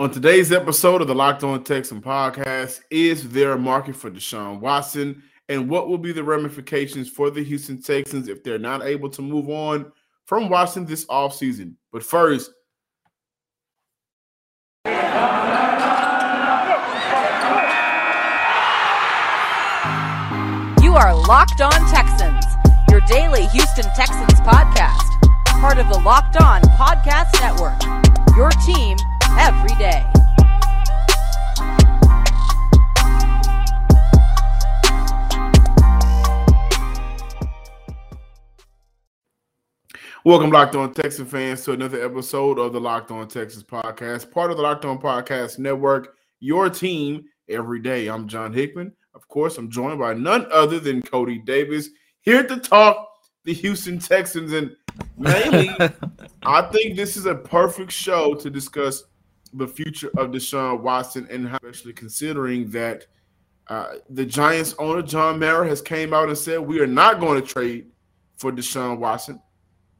On 0.00 0.08
today's 0.08 0.52
episode 0.52 1.02
of 1.02 1.08
the 1.08 1.14
Locked 1.14 1.42
On 1.42 1.64
Texan 1.64 2.00
podcast, 2.00 2.82
is 2.88 3.28
there 3.30 3.50
a 3.50 3.58
market 3.58 3.96
for 3.96 4.08
Deshaun 4.08 4.60
Watson? 4.60 5.24
And 5.48 5.68
what 5.68 5.88
will 5.88 5.98
be 5.98 6.12
the 6.12 6.22
ramifications 6.22 7.08
for 7.08 7.30
the 7.30 7.42
Houston 7.42 7.82
Texans 7.82 8.28
if 8.28 8.44
they're 8.44 8.60
not 8.60 8.84
able 8.84 9.10
to 9.10 9.22
move 9.22 9.48
on 9.48 9.90
from 10.24 10.48
Watson 10.48 10.86
this 10.86 11.04
offseason? 11.06 11.74
But 11.90 12.04
first, 12.04 12.52
You 20.80 20.94
are 20.94 21.12
Locked 21.26 21.60
On 21.60 21.72
Texans, 21.90 22.44
your 22.88 23.00
daily 23.08 23.46
Houston 23.46 23.90
Texans 23.96 24.40
podcast, 24.42 25.20
part 25.60 25.78
of 25.78 25.88
the 25.88 25.98
Locked 25.98 26.40
On 26.40 26.62
Podcast 26.62 27.32
Network. 27.40 27.82
Your 28.36 28.50
team 28.64 28.96
every 29.36 29.74
day. 29.76 30.04
welcome, 40.24 40.50
Locked 40.50 40.76
On 40.76 40.92
Texans 40.92 41.30
fans, 41.30 41.64
to 41.64 41.72
another 41.72 42.04
episode 42.04 42.58
of 42.58 42.74
the 42.74 42.80
Locked 42.80 43.10
On 43.10 43.26
Texans 43.26 43.64
podcast, 43.64 44.30
part 44.30 44.50
of 44.50 44.58
the 44.58 44.62
Locked 44.62 44.84
On 44.84 44.98
Podcast 44.98 45.58
Network. 45.58 46.16
Your 46.40 46.68
team 46.68 47.24
every 47.48 47.80
day. 47.80 48.08
I'm 48.08 48.28
John 48.28 48.52
Hickman. 48.52 48.92
Of 49.14 49.26
course, 49.28 49.56
I'm 49.56 49.70
joined 49.70 49.98
by 49.98 50.12
none 50.12 50.46
other 50.52 50.78
than 50.78 51.00
Coty 51.00 51.44
Davis 51.44 51.88
here 52.20 52.46
to 52.46 52.58
talk 52.58 53.08
the 53.44 53.54
Houston 53.54 53.98
Texans. 53.98 54.52
And 54.52 54.76
mainly, 55.16 55.70
I 56.42 56.62
think 56.72 56.94
this 56.94 57.16
is 57.16 57.24
a 57.24 57.34
perfect 57.34 57.92
show 57.92 58.34
to 58.34 58.50
discuss 58.50 59.04
the 59.52 59.66
future 59.66 60.10
of 60.16 60.30
Deshaun 60.30 60.80
Watson 60.80 61.26
and 61.30 61.48
how, 61.48 61.58
especially 61.62 61.92
considering 61.92 62.70
that 62.70 63.06
uh, 63.68 63.94
the 64.10 64.24
Giants 64.24 64.74
owner 64.78 65.02
John 65.02 65.38
Mara 65.38 65.68
has 65.68 65.82
came 65.82 66.14
out 66.14 66.28
and 66.28 66.38
said 66.38 66.60
we 66.60 66.80
are 66.80 66.86
not 66.86 67.20
going 67.20 67.40
to 67.40 67.46
trade 67.46 67.90
for 68.36 68.50
Deshaun 68.50 68.98
Watson. 68.98 69.40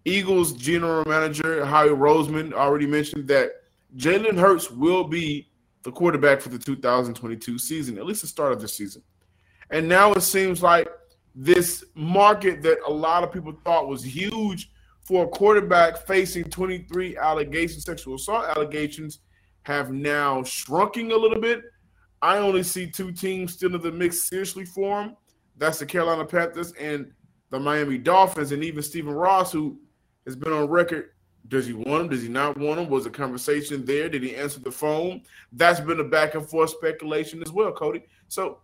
Eagles 0.05 0.53
general 0.55 1.05
manager 1.05 1.64
Howie 1.64 1.89
Roseman 1.91 2.53
already 2.53 2.86
mentioned 2.86 3.28
that 3.28 3.50
Jalen 3.97 4.39
Hurts 4.39 4.70
will 4.70 5.05
be 5.05 5.51
the 5.83 5.92
quarterback 5.92 6.41
for 6.41 6.48
the 6.48 6.58
2022 6.58 7.58
season, 7.58 7.98
at 7.98 8.06
least 8.06 8.23
the 8.23 8.28
start 8.28 8.53
of 8.53 8.61
the 8.61 8.69
season. 8.69 9.03
And 9.70 9.89
now 9.89 10.12
it 10.12 10.23
seems 10.23 10.62
like 10.62 10.89
this 11.34 11.84
market 11.95 12.62
that 12.62 12.78
a 12.86 12.91
lot 12.91 13.23
of 13.23 13.33
people 13.33 13.53
thought 13.64 13.89
was 13.89 14.03
huge 14.03 14.70
for 15.03 15.25
a 15.25 15.28
quarterback 15.28 16.06
facing 16.06 16.45
23 16.45 17.17
allegations, 17.17 17.84
sexual 17.84 18.17
assault 18.17 18.47
allegations, 18.56 19.20
have 19.69 19.92
now 19.92 20.41
shrunking 20.41 21.12
a 21.12 21.16
little 21.16 21.41
bit. 21.41 21.62
I 22.22 22.38
only 22.38 22.62
see 22.62 22.91
two 22.91 23.12
teams 23.12 23.52
still 23.52 23.74
in 23.74 23.83
the 23.83 23.92
mix 23.92 24.22
seriously 24.22 24.64
for 24.64 25.02
him. 25.02 25.16
That's 25.58 25.78
the 25.78 25.84
Carolina 25.84 26.24
Panthers 26.24 26.72
and 26.72 27.12
the 27.50 27.61
Miami 27.61 27.98
Dolphins, 27.98 28.52
and 28.52 28.64
even 28.64 28.83
Stephen 28.83 29.12
Ross, 29.12 29.52
who 29.52 29.78
has 30.24 30.36
been 30.36 30.55
on 30.55 30.69
record. 30.69 31.11
Does 31.48 31.66
he 31.66 31.74
want 31.74 32.05
him? 32.05 32.08
Does 32.08 32.22
he 32.22 32.28
not 32.28 32.56
want 32.56 32.80
him? 32.80 32.89
Was 32.89 33.05
a 33.05 33.11
conversation 33.11 33.84
there? 33.84 34.08
Did 34.08 34.22
he 34.22 34.34
answer 34.34 34.61
the 34.61 34.72
phone? 34.72 35.22
That's 35.52 35.80
been 35.80 36.00
a 36.00 36.05
back 36.05 36.34
and 36.34 36.48
forth 36.48 36.70
speculation 36.70 37.42
as 37.42 37.52
well, 37.52 37.72
Coty. 37.72 38.02
So, 38.28 38.61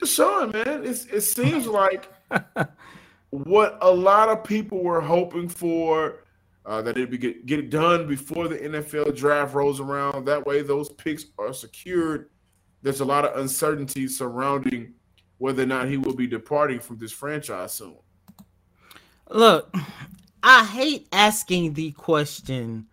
Deshaun, 0.00 0.54
man, 0.54 0.84
it 0.84 1.22
seems 1.22 1.66
like 1.66 2.10
what 3.30 3.78
a 3.82 3.90
lot 3.90 4.30
of 4.30 4.42
people 4.42 4.82
were 4.82 5.02
hoping 5.02 5.48
for 5.48 6.20
uh, 6.66 6.82
that 6.82 6.98
it 6.98 7.10
be 7.10 7.18
get, 7.18 7.46
get 7.46 7.58
it 7.58 7.70
done 7.70 8.06
before 8.06 8.48
the 8.48 8.58
NFL 8.58 9.16
draft 9.16 9.54
rolls 9.54 9.80
around. 9.80 10.26
That 10.26 10.44
way, 10.46 10.62
those 10.62 10.90
picks 10.90 11.26
are 11.38 11.52
secured. 11.52 12.30
There's 12.82 13.00
a 13.00 13.04
lot 13.04 13.24
of 13.24 13.38
uncertainty 13.38 14.06
surrounding 14.08 14.94
whether 15.38 15.62
or 15.62 15.66
not 15.66 15.88
he 15.88 15.96
will 15.96 16.14
be 16.14 16.26
departing 16.26 16.80
from 16.80 16.98
this 16.98 17.12
franchise 17.12 17.72
soon. 17.72 17.96
Look, 19.30 19.74
I 20.42 20.64
hate 20.64 21.08
asking 21.12 21.74
the 21.74 21.92
question 21.92 22.86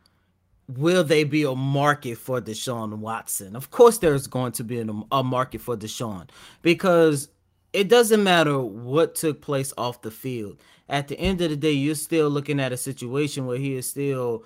will 0.68 1.04
there 1.04 1.26
be 1.26 1.44
a 1.44 1.56
market 1.56 2.18
for 2.18 2.42
Deshaun 2.42 2.98
Watson? 2.98 3.56
Of 3.56 3.70
course, 3.72 4.00
there's 4.00 4.28
going 4.28 4.52
to 4.54 4.64
be 4.64 4.80
a 5.12 5.24
market 5.24 5.62
for 5.62 5.78
Deshaun 5.78 6.30
because 6.62 7.30
it 7.76 7.90
doesn't 7.90 8.24
matter 8.24 8.60
what 8.60 9.16
took 9.16 9.42
place 9.42 9.74
off 9.78 10.02
the 10.02 10.12
field. 10.12 10.62
At 10.88 11.10
the 11.10 11.20
end 11.20 11.42
of 11.42 11.50
the 11.50 11.58
day, 11.58 11.72
you're 11.72 11.96
still 11.96 12.30
looking 12.30 12.60
at 12.60 12.72
a 12.72 12.78
situation 12.78 13.46
where 13.46 13.58
he 13.58 13.76
is 13.76 13.90
still 13.90 14.46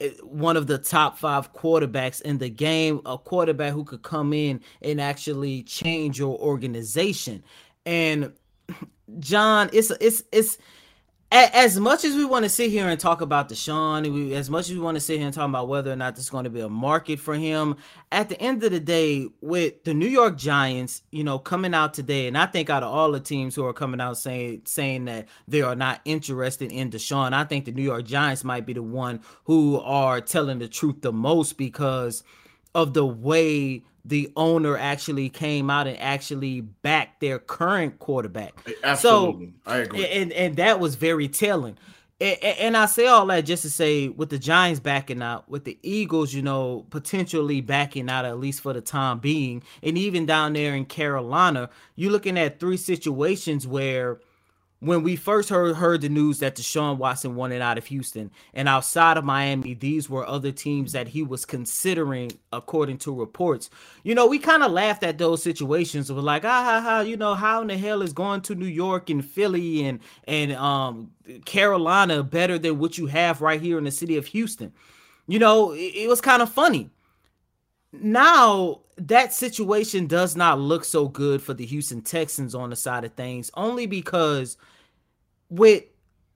eh, 0.00 0.10
one 0.22 0.56
of 0.56 0.66
the 0.66 0.76
top 0.76 1.16
five 1.16 1.54
quarterbacks 1.54 2.20
in 2.20 2.38
the 2.38 2.50
game, 2.50 3.00
a 3.06 3.16
quarterback 3.16 3.72
who 3.72 3.84
could 3.84 4.02
come 4.02 4.32
in 4.32 4.60
and 4.82 5.00
actually 5.00 5.62
change 5.62 6.18
your 6.18 6.36
organization. 6.38 7.42
And 7.86 8.32
John, 9.20 9.70
it's 9.72 9.90
it's 9.92 10.22
it's 10.32 10.58
as 11.32 11.78
much 11.78 12.04
as 12.04 12.14
we 12.14 12.24
want 12.24 12.44
to 12.44 12.48
sit 12.48 12.70
here 12.70 12.88
and 12.88 13.00
talk 13.00 13.20
about 13.20 13.48
Deshaun, 13.48 14.32
as 14.32 14.48
much 14.48 14.70
as 14.70 14.74
we 14.74 14.80
want 14.80 14.96
to 14.96 15.00
sit 15.00 15.18
here 15.18 15.26
and 15.26 15.34
talk 15.34 15.48
about 15.48 15.68
whether 15.68 15.92
or 15.92 15.96
not 15.96 16.14
there's 16.14 16.30
going 16.30 16.44
to 16.44 16.50
be 16.50 16.60
a 16.60 16.68
market 16.68 17.18
for 17.18 17.34
him, 17.34 17.76
at 18.12 18.28
the 18.28 18.40
end 18.40 18.62
of 18.62 18.70
the 18.70 18.80
day, 18.80 19.26
with 19.40 19.82
the 19.84 19.92
New 19.92 20.06
York 20.06 20.36
Giants, 20.36 21.02
you 21.10 21.24
know, 21.24 21.38
coming 21.38 21.74
out 21.74 21.94
today, 21.94 22.28
and 22.28 22.38
I 22.38 22.46
think 22.46 22.70
out 22.70 22.84
of 22.84 22.92
all 22.92 23.10
the 23.10 23.20
teams 23.20 23.54
who 23.54 23.64
are 23.64 23.72
coming 23.72 24.00
out 24.00 24.18
saying 24.18 24.62
saying 24.66 25.06
that 25.06 25.26
they 25.48 25.62
are 25.62 25.74
not 25.74 26.00
interested 26.04 26.70
in 26.70 26.90
Deshaun, 26.90 27.32
I 27.32 27.44
think 27.44 27.64
the 27.64 27.72
New 27.72 27.82
York 27.82 28.04
Giants 28.04 28.44
might 28.44 28.64
be 28.64 28.72
the 28.72 28.82
one 28.82 29.20
who 29.44 29.80
are 29.80 30.20
telling 30.20 30.60
the 30.60 30.68
truth 30.68 31.02
the 31.02 31.12
most 31.12 31.58
because 31.58 32.22
of 32.74 32.94
the 32.94 33.06
way 33.06 33.82
the 34.06 34.32
owner 34.36 34.78
actually 34.78 35.28
came 35.28 35.68
out 35.68 35.86
and 35.86 35.98
actually 35.98 36.60
backed 36.60 37.20
their 37.20 37.38
current 37.38 37.98
quarterback. 37.98 38.54
Absolutely. 38.84 39.46
So, 39.46 39.70
I 39.70 39.78
agree. 39.78 40.06
And, 40.06 40.32
and 40.32 40.56
that 40.56 40.78
was 40.78 40.94
very 40.94 41.28
telling. 41.28 41.76
And, 42.20 42.42
and 42.42 42.76
I 42.76 42.86
say 42.86 43.08
all 43.08 43.26
that 43.26 43.40
just 43.42 43.62
to 43.62 43.70
say, 43.70 44.08
with 44.08 44.30
the 44.30 44.38
Giants 44.38 44.80
backing 44.80 45.22
out, 45.22 45.48
with 45.48 45.64
the 45.64 45.78
Eagles, 45.82 46.32
you 46.32 46.40
know, 46.40 46.86
potentially 46.90 47.60
backing 47.60 48.08
out 48.08 48.24
at 48.24 48.38
least 48.38 48.60
for 48.60 48.72
the 48.72 48.80
time 48.80 49.18
being, 49.18 49.62
and 49.82 49.98
even 49.98 50.24
down 50.24 50.52
there 50.52 50.74
in 50.74 50.84
Carolina, 50.84 51.68
you're 51.96 52.12
looking 52.12 52.38
at 52.38 52.60
three 52.60 52.76
situations 52.76 53.66
where 53.66 54.20
when 54.80 55.02
we 55.02 55.16
first 55.16 55.48
heard 55.48 55.76
heard 55.76 56.02
the 56.02 56.08
news 56.08 56.38
that 56.40 56.56
Deshaun 56.56 56.98
Watson 56.98 57.34
wanted 57.34 57.62
out 57.62 57.78
of 57.78 57.86
Houston 57.86 58.30
and 58.54 58.68
outside 58.68 59.16
of 59.16 59.24
Miami, 59.24 59.74
these 59.74 60.10
were 60.10 60.26
other 60.26 60.52
teams 60.52 60.92
that 60.92 61.08
he 61.08 61.22
was 61.22 61.44
considering, 61.46 62.32
according 62.52 62.98
to 62.98 63.14
reports. 63.14 63.70
You 64.04 64.14
know, 64.14 64.26
we 64.26 64.38
kind 64.38 64.62
of 64.62 64.72
laughed 64.72 65.02
at 65.02 65.18
those 65.18 65.42
situations. 65.42 66.12
We're 66.12 66.20
like, 66.20 66.44
ah, 66.44 66.64
ha, 66.64 66.80
ha, 66.82 67.00
you 67.00 67.16
know, 67.16 67.34
how 67.34 67.62
in 67.62 67.68
the 67.68 67.78
hell 67.78 68.02
is 68.02 68.12
going 68.12 68.42
to 68.42 68.54
New 68.54 68.66
York 68.66 69.10
and 69.10 69.24
Philly 69.24 69.84
and 69.86 70.00
and 70.26 70.52
um 70.52 71.12
Carolina 71.46 72.22
better 72.22 72.58
than 72.58 72.78
what 72.78 72.98
you 72.98 73.06
have 73.06 73.40
right 73.40 73.60
here 73.60 73.78
in 73.78 73.84
the 73.84 73.90
city 73.90 74.16
of 74.16 74.26
Houston? 74.26 74.72
You 75.28 75.38
know, 75.40 75.72
it, 75.72 75.92
it 75.96 76.08
was 76.08 76.20
kind 76.20 76.42
of 76.42 76.50
funny. 76.52 76.90
Now 78.00 78.80
that 78.96 79.32
situation 79.32 80.06
does 80.06 80.36
not 80.36 80.58
look 80.58 80.84
so 80.84 81.08
good 81.08 81.42
for 81.42 81.54
the 81.54 81.66
Houston 81.66 82.00
Texans 82.00 82.54
on 82.54 82.70
the 82.70 82.76
side 82.76 83.04
of 83.04 83.12
things, 83.12 83.50
only 83.54 83.86
because 83.86 84.56
with 85.50 85.84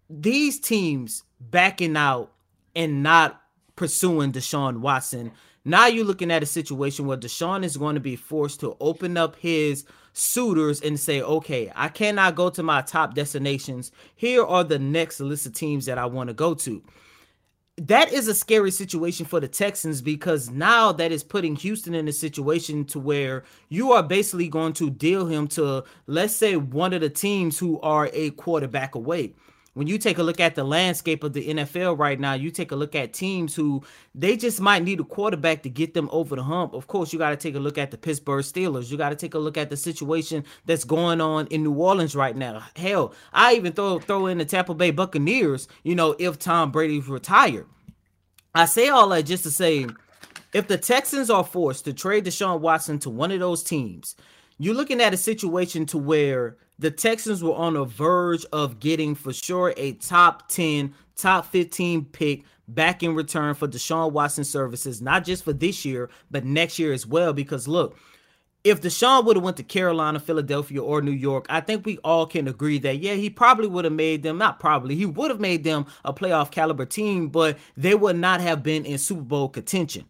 these 0.08 0.60
teams 0.60 1.24
backing 1.40 1.96
out 1.96 2.32
and 2.76 3.02
not 3.02 3.40
pursuing 3.76 4.32
Deshaun 4.32 4.80
Watson, 4.80 5.32
now 5.64 5.86
you're 5.86 6.04
looking 6.04 6.30
at 6.30 6.42
a 6.42 6.46
situation 6.46 7.06
where 7.06 7.16
Deshaun 7.16 7.64
is 7.64 7.76
going 7.76 7.94
to 7.94 8.00
be 8.00 8.16
forced 8.16 8.60
to 8.60 8.76
open 8.80 9.16
up 9.16 9.36
his 9.36 9.84
suitors 10.12 10.80
and 10.80 10.98
say, 10.98 11.22
okay, 11.22 11.70
I 11.74 11.88
cannot 11.88 12.34
go 12.34 12.50
to 12.50 12.62
my 12.62 12.82
top 12.82 13.14
destinations. 13.14 13.92
Here 14.16 14.44
are 14.44 14.64
the 14.64 14.78
next 14.78 15.20
list 15.20 15.46
of 15.46 15.54
teams 15.54 15.86
that 15.86 15.98
I 15.98 16.06
want 16.06 16.28
to 16.28 16.34
go 16.34 16.54
to 16.54 16.82
that 17.86 18.12
is 18.12 18.28
a 18.28 18.34
scary 18.34 18.70
situation 18.70 19.24
for 19.24 19.40
the 19.40 19.48
Texans 19.48 20.02
because 20.02 20.50
now 20.50 20.92
that 20.92 21.12
is 21.12 21.24
putting 21.24 21.56
Houston 21.56 21.94
in 21.94 22.08
a 22.08 22.12
situation 22.12 22.84
to 22.86 22.98
where 22.98 23.44
you 23.70 23.92
are 23.92 24.02
basically 24.02 24.48
going 24.48 24.74
to 24.74 24.90
deal 24.90 25.26
him 25.26 25.48
to 25.48 25.84
let's 26.06 26.36
say 26.36 26.56
one 26.56 26.92
of 26.92 27.00
the 27.00 27.08
teams 27.08 27.58
who 27.58 27.80
are 27.80 28.10
a 28.12 28.30
quarterback 28.32 28.94
away. 28.94 29.32
When 29.74 29.86
you 29.86 29.98
take 29.98 30.18
a 30.18 30.22
look 30.24 30.40
at 30.40 30.56
the 30.56 30.64
landscape 30.64 31.22
of 31.22 31.32
the 31.32 31.46
NFL 31.46 31.96
right 31.96 32.18
now, 32.18 32.32
you 32.32 32.50
take 32.50 32.72
a 32.72 32.76
look 32.76 32.96
at 32.96 33.12
teams 33.12 33.54
who 33.54 33.84
they 34.16 34.36
just 34.36 34.60
might 34.60 34.82
need 34.82 34.98
a 34.98 35.04
quarterback 35.04 35.62
to 35.62 35.70
get 35.70 35.94
them 35.94 36.08
over 36.10 36.34
the 36.34 36.42
hump. 36.42 36.74
Of 36.74 36.88
course, 36.88 37.12
you 37.12 37.20
got 37.20 37.30
to 37.30 37.36
take 37.36 37.54
a 37.54 37.60
look 37.60 37.78
at 37.78 37.92
the 37.92 37.96
Pittsburgh 37.96 38.44
Steelers. 38.44 38.90
You 38.90 38.98
got 38.98 39.10
to 39.10 39.16
take 39.16 39.34
a 39.34 39.38
look 39.38 39.56
at 39.56 39.70
the 39.70 39.76
situation 39.76 40.44
that's 40.66 40.82
going 40.82 41.20
on 41.20 41.46
in 41.48 41.62
New 41.62 41.74
Orleans 41.74 42.16
right 42.16 42.36
now. 42.36 42.64
Hell, 42.74 43.14
I 43.32 43.54
even 43.54 43.72
throw 43.72 44.00
throw 44.00 44.26
in 44.26 44.38
the 44.38 44.44
Tampa 44.44 44.74
Bay 44.74 44.90
Buccaneers, 44.90 45.68
you 45.84 45.94
know, 45.94 46.16
if 46.18 46.38
Tom 46.38 46.72
Brady's 46.72 47.06
retired. 47.06 47.66
I 48.52 48.64
say 48.64 48.88
all 48.88 49.08
that 49.10 49.22
just 49.22 49.44
to 49.44 49.52
say 49.52 49.86
if 50.52 50.66
the 50.66 50.78
Texans 50.78 51.30
are 51.30 51.44
forced 51.44 51.84
to 51.84 51.92
trade 51.92 52.24
Deshaun 52.24 52.58
Watson 52.58 52.98
to 53.00 53.10
one 53.10 53.30
of 53.30 53.38
those 53.38 53.62
teams, 53.62 54.16
you're 54.58 54.74
looking 54.74 55.00
at 55.00 55.14
a 55.14 55.16
situation 55.16 55.86
to 55.86 55.98
where 55.98 56.56
the 56.80 56.90
Texans 56.90 57.44
were 57.44 57.54
on 57.54 57.74
the 57.74 57.84
verge 57.84 58.46
of 58.52 58.80
getting 58.80 59.14
for 59.14 59.34
sure 59.34 59.74
a 59.76 59.92
top 59.92 60.48
10, 60.48 60.94
top 61.14 61.44
15 61.44 62.06
pick 62.06 62.44
back 62.66 63.02
in 63.02 63.14
return 63.14 63.54
for 63.54 63.68
Deshaun 63.68 64.12
Watson 64.12 64.44
services, 64.44 65.02
not 65.02 65.24
just 65.24 65.44
for 65.44 65.52
this 65.52 65.84
year, 65.84 66.08
but 66.30 66.46
next 66.46 66.78
year 66.78 66.94
as 66.94 67.06
well. 67.06 67.34
Because 67.34 67.68
look, 67.68 67.98
if 68.64 68.80
Deshaun 68.80 69.26
would 69.26 69.36
have 69.36 69.44
went 69.44 69.58
to 69.58 69.62
Carolina, 69.62 70.18
Philadelphia, 70.18 70.82
or 70.82 71.02
New 71.02 71.10
York, 71.10 71.44
I 71.50 71.60
think 71.60 71.84
we 71.84 71.98
all 71.98 72.24
can 72.24 72.48
agree 72.48 72.78
that 72.78 72.98
yeah, 72.98 73.14
he 73.14 73.28
probably 73.28 73.66
would 73.66 73.84
have 73.84 73.92
made 73.92 74.22
them 74.22 74.38
not 74.38 74.58
probably 74.58 74.96
he 74.96 75.04
would 75.04 75.30
have 75.30 75.40
made 75.40 75.64
them 75.64 75.84
a 76.02 76.14
playoff 76.14 76.50
caliber 76.50 76.86
team, 76.86 77.28
but 77.28 77.58
they 77.76 77.94
would 77.94 78.16
not 78.16 78.40
have 78.40 78.62
been 78.62 78.86
in 78.86 78.96
Super 78.96 79.20
Bowl 79.20 79.50
contention. 79.50 80.06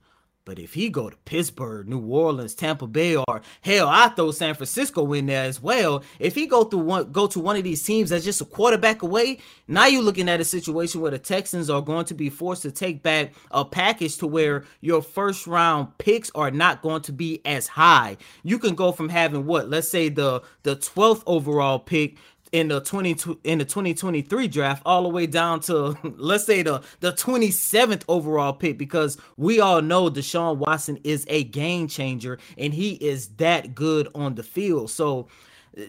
But 0.51 0.59
if 0.59 0.75
he 0.75 0.89
go 0.89 1.09
to 1.09 1.17
Pittsburgh, 1.27 1.87
New 1.87 2.01
Orleans, 2.01 2.57
Tampa 2.57 2.89
Bay, 2.89 3.15
or 3.15 3.41
hell, 3.61 3.87
I 3.87 4.09
throw 4.09 4.33
San 4.33 4.57
Francisco 4.57 5.13
in 5.13 5.27
there 5.27 5.45
as 5.45 5.63
well. 5.63 6.03
If 6.19 6.35
he 6.35 6.49
go 6.49 6.65
through 6.65 6.81
one, 6.81 7.13
go 7.13 7.29
to 7.29 7.39
one 7.39 7.55
of 7.55 7.63
these 7.63 7.85
teams 7.85 8.11
that's 8.11 8.25
just 8.25 8.41
a 8.41 8.45
quarterback 8.45 9.03
away, 9.03 9.39
now 9.69 9.87
you're 9.87 10.03
looking 10.03 10.29
at 10.29 10.41
a 10.41 10.45
situation 10.45 11.01
where 11.01 11.13
the 11.13 11.21
Texans 11.21 11.71
are 11.71 11.81
going 11.81 12.05
to 12.07 12.15
be 12.15 12.29
forced 12.29 12.63
to 12.63 12.73
take 12.73 13.01
back 13.01 13.33
a 13.53 13.65
package 13.65 14.17
to 14.17 14.27
where 14.27 14.65
your 14.81 15.03
first 15.03 15.47
round 15.47 15.97
picks 15.99 16.33
are 16.35 16.51
not 16.51 16.83
going 16.83 17.03
to 17.03 17.13
be 17.13 17.41
as 17.45 17.69
high. 17.69 18.17
You 18.43 18.59
can 18.59 18.75
go 18.75 18.91
from 18.91 19.09
having 19.09 19.47
what, 19.47 19.71
let's 19.71 19.89
say 19.89 20.09
the 20.09 20.43
the 20.65 20.75
12th 20.75 21.23
overall 21.27 21.79
pick 21.79 22.17
in 22.53 22.69
the 22.69 22.81
20 22.81 23.17
in 23.45 23.59
the 23.59 23.65
2023 23.65 24.49
draft 24.49 24.83
all 24.85 25.03
the 25.05 25.09
way 25.09 25.27
down 25.27 25.61
to 25.61 25.97
let's 26.17 26.45
say 26.45 26.63
the 26.63 26.83
the 27.01 27.13
27th 27.13 28.03
overall 28.09 28.53
pick 28.53 28.77
because 28.77 29.19
we 29.37 29.61
all 29.61 29.83
know 29.83 30.11
Deshaun 30.11 30.57
Watson 30.57 30.99
is 31.05 31.25
a 31.29 31.45
game 31.45 31.89
changer 31.89 32.39
and 32.59 32.75
he 32.75 32.95
is 32.95 33.29
that 33.37 33.75
good 33.75 34.09
on 34.15 34.35
the 34.35 34.43
field. 34.43 34.91
So 34.91 35.29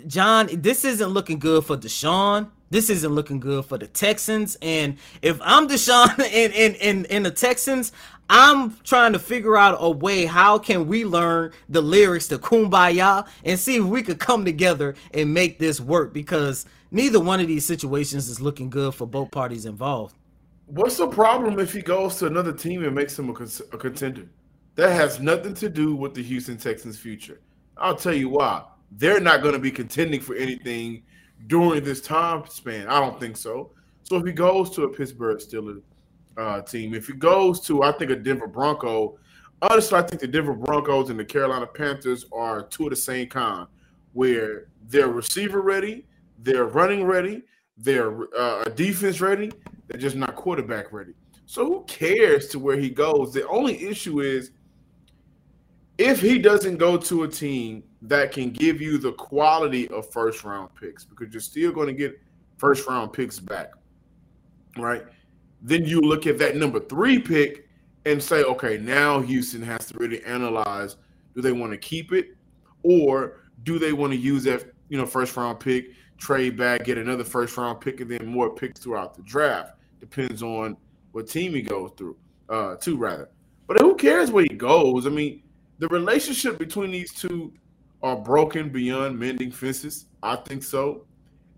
John, 0.05 0.47
this 0.51 0.85
isn't 0.85 1.09
looking 1.09 1.39
good 1.39 1.65
for 1.65 1.75
Deshaun. 1.75 2.49
This 2.69 2.89
isn't 2.89 3.11
looking 3.11 3.39
good 3.39 3.65
for 3.65 3.77
the 3.77 3.87
Texans. 3.87 4.57
And 4.61 4.97
if 5.21 5.39
I'm 5.41 5.67
Deshaun 5.67 6.17
and 6.19 6.53
in, 6.53 6.75
in, 6.75 7.05
in 7.05 7.23
the 7.23 7.31
Texans, 7.31 7.91
I'm 8.33 8.77
trying 8.85 9.11
to 9.11 9.19
figure 9.19 9.57
out 9.57 9.75
a 9.81 9.91
way 9.91 10.23
how 10.23 10.57
can 10.57 10.87
we 10.87 11.03
learn 11.03 11.51
the 11.67 11.81
lyrics 11.81 12.29
to 12.29 12.37
Kumbaya 12.37 13.27
and 13.43 13.59
see 13.59 13.75
if 13.75 13.83
we 13.83 14.01
could 14.01 14.19
come 14.19 14.45
together 14.45 14.95
and 15.13 15.33
make 15.33 15.59
this 15.59 15.81
work 15.81 16.13
because 16.13 16.65
neither 16.91 17.19
one 17.19 17.41
of 17.41 17.47
these 17.47 17.65
situations 17.65 18.29
is 18.29 18.39
looking 18.39 18.69
good 18.69 18.95
for 18.95 19.05
both 19.05 19.31
parties 19.31 19.65
involved. 19.65 20.15
What's 20.67 20.95
the 20.95 21.09
problem 21.09 21.59
if 21.59 21.73
he 21.73 21.81
goes 21.81 22.19
to 22.19 22.27
another 22.27 22.53
team 22.53 22.85
and 22.85 22.95
makes 22.95 23.19
him 23.19 23.29
a, 23.29 23.33
a 23.33 23.77
contender? 23.77 24.29
That 24.75 24.93
has 24.93 25.19
nothing 25.19 25.53
to 25.55 25.67
do 25.67 25.93
with 25.93 26.13
the 26.13 26.23
Houston 26.23 26.55
Texans' 26.55 26.97
future. 26.97 27.41
I'll 27.75 27.97
tell 27.97 28.13
you 28.15 28.29
why. 28.29 28.63
They're 28.91 29.19
not 29.19 29.41
going 29.41 29.55
to 29.55 29.59
be 29.59 29.71
contending 29.71 30.21
for 30.21 30.35
anything 30.35 31.03
during 31.47 31.83
this 31.83 31.99
time 31.99 32.45
span. 32.47 32.87
I 32.87 33.01
don't 33.01 33.19
think 33.19 33.35
so. 33.35 33.71
So 34.03 34.15
if 34.15 34.25
he 34.25 34.31
goes 34.31 34.69
to 34.71 34.83
a 34.83 34.89
Pittsburgh 34.89 35.39
Steelers 35.39 35.81
uh, 36.37 36.61
team. 36.61 36.93
If 36.93 37.07
he 37.07 37.13
goes 37.13 37.59
to, 37.61 37.83
I 37.83 37.91
think, 37.91 38.11
a 38.11 38.15
Denver 38.15 38.47
Bronco, 38.47 39.17
honestly, 39.61 39.97
I 39.97 40.01
think 40.01 40.21
the 40.21 40.27
Denver 40.27 40.53
Broncos 40.53 41.09
and 41.09 41.19
the 41.19 41.25
Carolina 41.25 41.67
Panthers 41.67 42.25
are 42.31 42.63
two 42.63 42.85
of 42.85 42.89
the 42.91 42.95
same 42.95 43.27
kind, 43.27 43.67
where 44.13 44.67
they're 44.89 45.09
receiver 45.09 45.61
ready, 45.61 46.05
they're 46.39 46.65
running 46.65 47.05
ready, 47.05 47.43
they're 47.77 48.27
uh, 48.37 48.63
defense 48.75 49.21
ready, 49.21 49.51
they're 49.87 49.99
just 49.99 50.15
not 50.15 50.35
quarterback 50.35 50.91
ready. 50.91 51.13
So 51.45 51.65
who 51.65 51.83
cares 51.85 52.47
to 52.49 52.59
where 52.59 52.77
he 52.77 52.89
goes? 52.89 53.33
The 53.33 53.47
only 53.47 53.83
issue 53.85 54.21
is 54.21 54.51
if 55.97 56.19
he 56.21 56.39
doesn't 56.39 56.77
go 56.77 56.97
to 56.97 57.23
a 57.23 57.27
team 57.27 57.83
that 58.03 58.31
can 58.31 58.49
give 58.51 58.81
you 58.81 58.97
the 58.97 59.11
quality 59.13 59.87
of 59.89 60.11
first 60.11 60.43
round 60.43 60.73
picks, 60.75 61.03
because 61.03 61.31
you're 61.33 61.41
still 61.41 61.71
going 61.71 61.87
to 61.87 61.93
get 61.93 62.19
first 62.57 62.87
round 62.87 63.13
picks 63.13 63.39
back, 63.39 63.71
right? 64.77 65.03
Then 65.61 65.85
you 65.85 66.01
look 66.01 66.25
at 66.25 66.39
that 66.39 66.55
number 66.55 66.79
three 66.79 67.19
pick 67.19 67.67
and 68.05 68.21
say, 68.21 68.43
okay, 68.43 68.77
now 68.77 69.21
Houston 69.21 69.61
has 69.61 69.85
to 69.87 69.97
really 69.97 70.23
analyze: 70.23 70.97
do 71.35 71.41
they 71.41 71.51
want 71.51 71.71
to 71.71 71.77
keep 71.77 72.11
it, 72.11 72.35
or 72.83 73.41
do 73.63 73.77
they 73.77 73.93
want 73.93 74.11
to 74.11 74.17
use 74.17 74.43
that 74.45 74.73
you 74.89 74.97
know 74.97 75.05
first 75.05 75.37
round 75.37 75.59
pick, 75.59 75.91
trade 76.17 76.57
back, 76.57 76.85
get 76.85 76.97
another 76.97 77.23
first 77.23 77.55
round 77.57 77.79
pick, 77.79 78.01
and 78.01 78.09
then 78.09 78.25
more 78.25 78.49
picks 78.49 78.79
throughout 78.79 79.15
the 79.15 79.21
draft? 79.21 79.75
Depends 79.99 80.41
on 80.41 80.75
what 81.11 81.29
team 81.29 81.53
he 81.53 81.61
goes 81.61 81.91
through, 81.95 82.17
uh, 82.49 82.75
to 82.77 82.97
rather. 82.97 83.29
But 83.67 83.79
who 83.79 83.95
cares 83.95 84.31
where 84.31 84.43
he 84.43 84.55
goes? 84.55 85.05
I 85.05 85.09
mean, 85.09 85.43
the 85.77 85.87
relationship 85.89 86.57
between 86.57 86.89
these 86.89 87.13
two 87.13 87.53
are 88.01 88.15
broken 88.15 88.69
beyond 88.69 89.19
mending 89.19 89.51
fences. 89.51 90.07
I 90.23 90.37
think 90.37 90.63
so. 90.63 91.05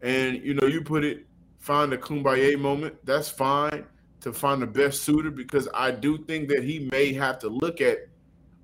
And 0.01 0.44
you 0.44 0.55
know, 0.55 0.67
you 0.67 0.81
put 0.81 1.05
it, 1.05 1.25
find 1.59 1.94
a 1.94 1.97
kumbaya 1.97 2.59
moment. 2.59 2.97
That's 3.05 3.29
fine 3.29 3.85
to 4.24 4.31
find 4.31 4.62
the 4.62 4.68
best 4.68 5.04
suitor 5.04 5.30
because 5.30 5.68
I 5.74 5.92
do 5.92 6.18
think 6.18 6.48
that 6.48 6.64
he 6.64 6.90
may 6.92 7.12
have 7.14 7.40
to 7.40 7.50
look 7.50 7.81
at 7.81 8.08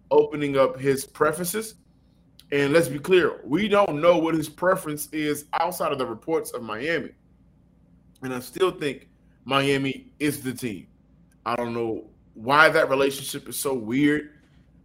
opening 0.10 0.58
up 0.58 0.80
his 0.80 1.06
preferences. 1.06 1.76
And 2.52 2.74
let's 2.74 2.88
be 2.88 2.98
clear, 2.98 3.42
we 3.44 3.68
don't 3.68 4.02
know 4.02 4.18
what 4.18 4.34
his 4.34 4.50
preference 4.50 5.08
is 5.12 5.46
outside 5.54 5.92
of 5.92 6.00
the 6.00 6.06
reports 6.06 6.52
of 6.52 6.64
Miami. 6.64 7.12
And 8.24 8.34
I 8.34 8.40
still 8.40 8.72
think 8.72 9.10
Miami 9.44 10.12
is 10.20 10.42
the 10.42 10.54
team. 10.54 10.88
I 11.46 11.58
don't 11.58 11.74
know 11.74 12.10
why 12.34 12.70
that 12.70 12.90
relationship 12.90 13.48
is 13.50 13.60
so 13.60 13.74
weird 13.74 14.32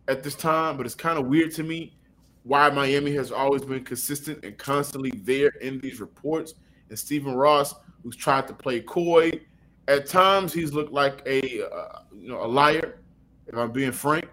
at 0.08 0.24
this 0.24 0.34
time, 0.34 0.76
but 0.76 0.86
it's 0.86 0.94
kind 0.94 1.18
of 1.18 1.26
weird 1.26 1.52
to 1.52 1.62
me 1.62 1.96
why 2.42 2.68
Miami 2.68 3.14
has 3.14 3.30
always 3.30 3.62
been 3.62 3.84
consistent 3.84 4.44
and 4.44 4.58
constantly 4.58 5.12
there 5.22 5.52
in 5.60 5.78
these 5.78 6.00
reports. 6.00 6.54
And 6.90 6.98
Stephen 6.98 7.34
Ross, 7.34 7.74
who's 8.02 8.16
tried 8.16 8.48
to 8.48 8.54
play 8.54 8.80
coy 8.80 9.40
at 9.88 10.06
times, 10.06 10.52
he's 10.52 10.72
looked 10.72 10.92
like 10.92 11.22
a 11.26 11.68
uh, 11.68 12.00
you 12.12 12.28
know 12.28 12.42
a 12.42 12.46
liar, 12.46 12.98
if 13.46 13.56
I'm 13.56 13.72
being 13.72 13.92
frank. 13.92 14.28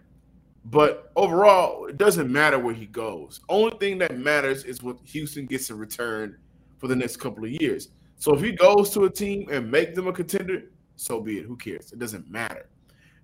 But 0.66 1.12
overall, 1.16 1.86
it 1.86 1.98
doesn't 1.98 2.32
matter 2.32 2.60
where 2.60 2.74
he 2.74 2.86
goes. 2.86 3.42
Only 3.50 3.78
thing 3.78 3.98
that 4.00 4.18
matters 4.18 4.64
is 4.64 4.84
what 4.84 4.98
Houston 5.06 5.46
gets 5.48 5.70
in 5.70 5.78
return 5.78 6.38
for 6.78 6.88
the 6.88 6.96
next 6.96 7.18
couple 7.18 7.44
of 7.44 7.50
years. 7.50 7.90
So 8.18 8.36
if 8.36 8.42
he 8.42 8.52
goes 8.52 8.92
to 8.92 9.06
a 9.06 9.10
team 9.10 9.48
and 9.52 9.70
make 9.72 9.96
them 9.96 10.08
a 10.08 10.14
contender, 10.14 10.64
so 10.96 11.20
be 11.20 11.40
it. 11.40 11.46
Who 11.46 11.56
cares? 11.56 11.92
It 11.92 11.98
doesn't 11.98 12.30
matter. 12.30 12.70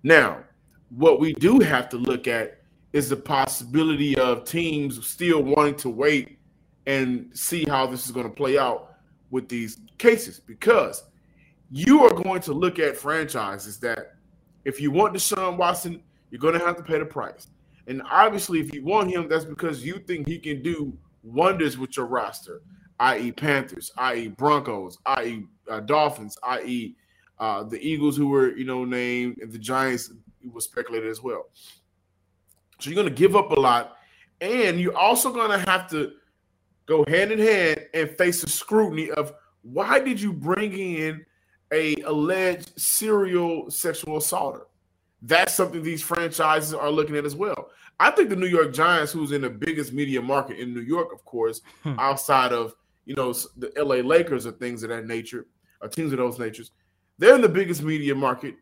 Now, 0.02 0.42
what 0.90 1.20
we 1.20 1.32
do 1.34 1.60
have 1.60 1.88
to 1.90 1.96
look 1.96 2.26
at 2.26 2.58
is 2.92 3.08
the 3.08 3.16
possibility 3.16 4.16
of 4.18 4.44
teams 4.44 5.06
still 5.06 5.42
wanting 5.42 5.76
to 5.76 5.90
wait 5.90 6.38
and 6.86 7.30
see 7.34 7.64
how 7.64 7.86
this 7.86 8.06
is 8.06 8.12
going 8.12 8.28
to 8.28 8.34
play 8.34 8.58
out 8.58 8.94
with 9.30 9.48
these 9.48 9.78
cases 9.98 10.40
because 10.40 11.04
you 11.70 12.04
are 12.04 12.14
going 12.14 12.40
to 12.42 12.52
look 12.52 12.78
at 12.78 12.96
franchises 12.96 13.78
that 13.80 14.14
if 14.64 14.80
you 14.80 14.90
want 14.90 15.14
Deshaun 15.14 15.56
Watson, 15.56 16.02
you're 16.30 16.40
going 16.40 16.58
to 16.58 16.64
have 16.64 16.76
to 16.76 16.82
pay 16.82 16.98
the 16.98 17.04
price. 17.04 17.48
And 17.86 18.02
obviously, 18.10 18.60
if 18.60 18.74
you 18.74 18.84
want 18.84 19.10
him, 19.10 19.28
that's 19.28 19.44
because 19.44 19.84
you 19.84 19.98
think 19.98 20.26
he 20.26 20.38
can 20.38 20.62
do 20.62 20.96
wonders 21.22 21.78
with 21.78 21.96
your 21.96 22.06
roster, 22.06 22.60
i.e., 23.00 23.32
Panthers, 23.32 23.90
i.e., 23.96 24.28
Broncos, 24.28 24.98
i.e., 25.06 25.44
uh, 25.70 25.80
Dolphins, 25.80 26.36
i.e., 26.42 26.96
uh, 27.38 27.62
the 27.64 27.80
Eagles, 27.80 28.16
who 28.16 28.28
were 28.28 28.54
you 28.56 28.64
know 28.64 28.84
named, 28.84 29.38
and 29.40 29.52
the 29.52 29.58
Giants 29.58 30.10
was 30.52 30.64
speculated 30.64 31.08
as 31.08 31.22
well. 31.22 31.46
So 32.80 32.90
you're 32.90 33.00
going 33.00 33.14
to 33.14 33.14
give 33.14 33.36
up 33.36 33.52
a 33.52 33.60
lot, 33.60 33.96
and 34.40 34.80
you're 34.80 34.96
also 34.96 35.32
going 35.32 35.50
to 35.50 35.70
have 35.70 35.88
to 35.90 36.12
go 36.86 37.04
hand 37.06 37.32
in 37.32 37.38
hand 37.38 37.86
and 37.94 38.10
face 38.18 38.42
the 38.42 38.50
scrutiny 38.50 39.10
of 39.10 39.32
why 39.62 40.00
did 40.00 40.20
you 40.20 40.32
bring 40.32 40.72
in 40.72 41.24
a 41.72 41.94
alleged 42.06 42.78
serial 42.80 43.70
sexual 43.70 44.16
assaulter. 44.18 44.66
That's 45.22 45.54
something 45.54 45.82
these 45.82 46.02
franchises 46.02 46.74
are 46.74 46.90
looking 46.90 47.16
at 47.16 47.24
as 47.24 47.34
well. 47.34 47.70
I 48.00 48.10
think 48.12 48.28
the 48.28 48.36
New 48.36 48.46
York 48.46 48.72
Giants, 48.72 49.12
who's 49.12 49.32
in 49.32 49.40
the 49.40 49.50
biggest 49.50 49.92
media 49.92 50.22
market 50.22 50.58
in 50.58 50.72
New 50.72 50.82
York, 50.82 51.12
of 51.12 51.24
course, 51.24 51.62
hmm. 51.82 51.98
outside 51.98 52.52
of 52.52 52.74
you 53.04 53.14
know 53.14 53.32
the 53.56 53.72
LA 53.76 53.96
Lakers 53.96 54.46
or 54.46 54.52
things 54.52 54.82
of 54.82 54.90
that 54.90 55.06
nature, 55.06 55.46
or 55.80 55.88
teams 55.88 56.12
of 56.12 56.18
those 56.18 56.38
natures, 56.38 56.70
they're 57.18 57.34
in 57.34 57.40
the 57.40 57.48
biggest 57.48 57.82
media 57.82 58.14
market, 58.14 58.54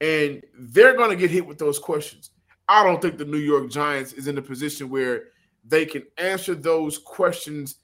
and 0.00 0.42
they're 0.58 0.96
going 0.96 1.10
to 1.10 1.16
get 1.16 1.30
hit 1.30 1.46
with 1.46 1.58
those 1.58 1.78
questions. 1.78 2.30
I 2.68 2.84
don't 2.84 3.02
think 3.02 3.18
the 3.18 3.24
New 3.24 3.38
York 3.38 3.70
Giants 3.70 4.12
is 4.12 4.28
in 4.28 4.38
a 4.38 4.42
position 4.42 4.88
where 4.88 5.24
they 5.64 5.84
can 5.84 6.04
answer 6.18 6.54
those 6.54 6.98
questions 6.98 7.76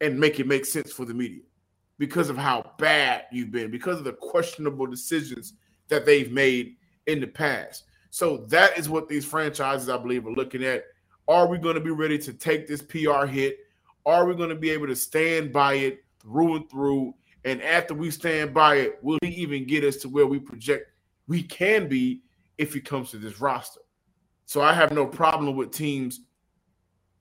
and 0.00 0.18
make 0.18 0.40
it 0.40 0.46
make 0.46 0.66
sense 0.66 0.92
for 0.92 1.04
the 1.04 1.14
media 1.14 1.40
because 1.98 2.28
of 2.28 2.36
how 2.36 2.72
bad 2.78 3.24
you've 3.32 3.50
been, 3.50 3.70
because 3.70 3.98
of 3.98 4.04
the 4.04 4.12
questionable 4.12 4.86
decisions 4.86 5.54
that 5.88 6.04
they've 6.04 6.32
made 6.32 6.76
in 7.06 7.20
the 7.20 7.26
past. 7.26 7.84
So 8.10 8.38
that 8.48 8.78
is 8.78 8.88
what 8.88 9.08
these 9.08 9.24
franchises, 9.24 9.88
I 9.88 9.96
believe, 9.96 10.26
are 10.26 10.32
looking 10.32 10.64
at. 10.64 10.84
Are 11.28 11.46
we 11.46 11.58
going 11.58 11.74
to 11.74 11.80
be 11.80 11.90
ready 11.90 12.18
to 12.18 12.32
take 12.32 12.66
this 12.66 12.82
PR 12.82 13.26
hit? 13.26 13.58
Are 14.04 14.26
we 14.26 14.34
going 14.34 14.48
to 14.48 14.54
be 14.54 14.70
able 14.70 14.86
to 14.86 14.96
stand 14.96 15.52
by 15.52 15.74
it 15.74 16.04
through 16.20 16.56
and 16.56 16.70
through? 16.70 17.14
And 17.44 17.62
after 17.62 17.94
we 17.94 18.10
stand 18.10 18.54
by 18.54 18.76
it, 18.76 18.98
will 19.02 19.18
he 19.22 19.30
even 19.30 19.66
get 19.66 19.84
us 19.84 19.96
to 19.98 20.08
where 20.08 20.26
we 20.26 20.38
project 20.38 20.90
we 21.28 21.42
can 21.42 21.88
be 21.88 22.22
if 22.58 22.72
he 22.72 22.80
comes 22.80 23.10
to 23.10 23.18
this 23.18 23.40
roster? 23.40 23.80
So 24.44 24.62
I 24.62 24.72
have 24.72 24.92
no 24.92 25.06
problem 25.06 25.56
with 25.56 25.72
teams, 25.72 26.20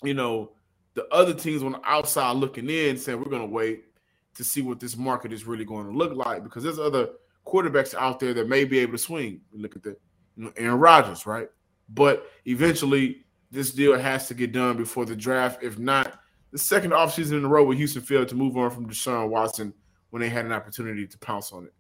you 0.04 0.14
know, 0.14 0.52
the 0.94 1.08
other 1.12 1.34
teams 1.34 1.64
on 1.64 1.74
the 1.74 1.82
outside 1.84 2.36
looking 2.38 2.70
in 2.70 2.98
saying 2.98 3.18
we're 3.18 3.26
going 3.26 3.42
to 3.42 3.54
wait 3.54 3.86
to 4.36 4.44
see 4.44 4.62
what 4.62 4.80
this 4.80 4.96
market 4.98 5.34
is 5.34 5.46
really 5.46 5.66
going 5.66 5.86
to 5.86 5.98
look 5.98 6.14
like 6.14 6.44
because 6.44 6.64
there's 6.64 6.80
other 6.80 7.10
quarterbacks 7.46 7.94
out 7.96 8.20
there 8.20 8.34
that 8.34 8.48
may 8.48 8.66
be 8.66 8.80
able 8.80 8.94
to 8.94 8.98
swing. 8.98 9.42
Look 9.54 9.76
at 9.76 9.84
the 9.84 9.98
you 10.36 10.46
know, 10.46 10.54
Aaron 10.58 10.80
Rodgers, 10.80 11.26
right? 11.26 11.48
But 11.90 12.30
eventually, 12.46 13.26
this 13.52 13.72
deal 13.72 13.98
has 13.98 14.28
to 14.28 14.34
get 14.34 14.52
done 14.52 14.78
before 14.78 15.06
the 15.06 15.16
draft. 15.16 15.64
If 15.64 15.78
not, 15.80 16.20
the 16.52 16.58
second 16.58 16.92
offseason 16.92 17.38
in 17.38 17.46
a 17.46 17.48
row 17.48 17.64
where 17.64 17.78
Houston 17.78 18.02
failed 18.02 18.28
to 18.30 18.36
move 18.36 18.58
on 18.58 18.72
from 18.72 18.90
Deshaun 18.90 19.30
Watson 19.30 19.74
when 20.10 20.22
they 20.22 20.30
had 20.30 20.46
an 20.46 20.52
opportunity 20.52 21.08
to 21.08 21.18
pounce 21.20 21.52
on 21.52 21.66
it. 21.66 21.74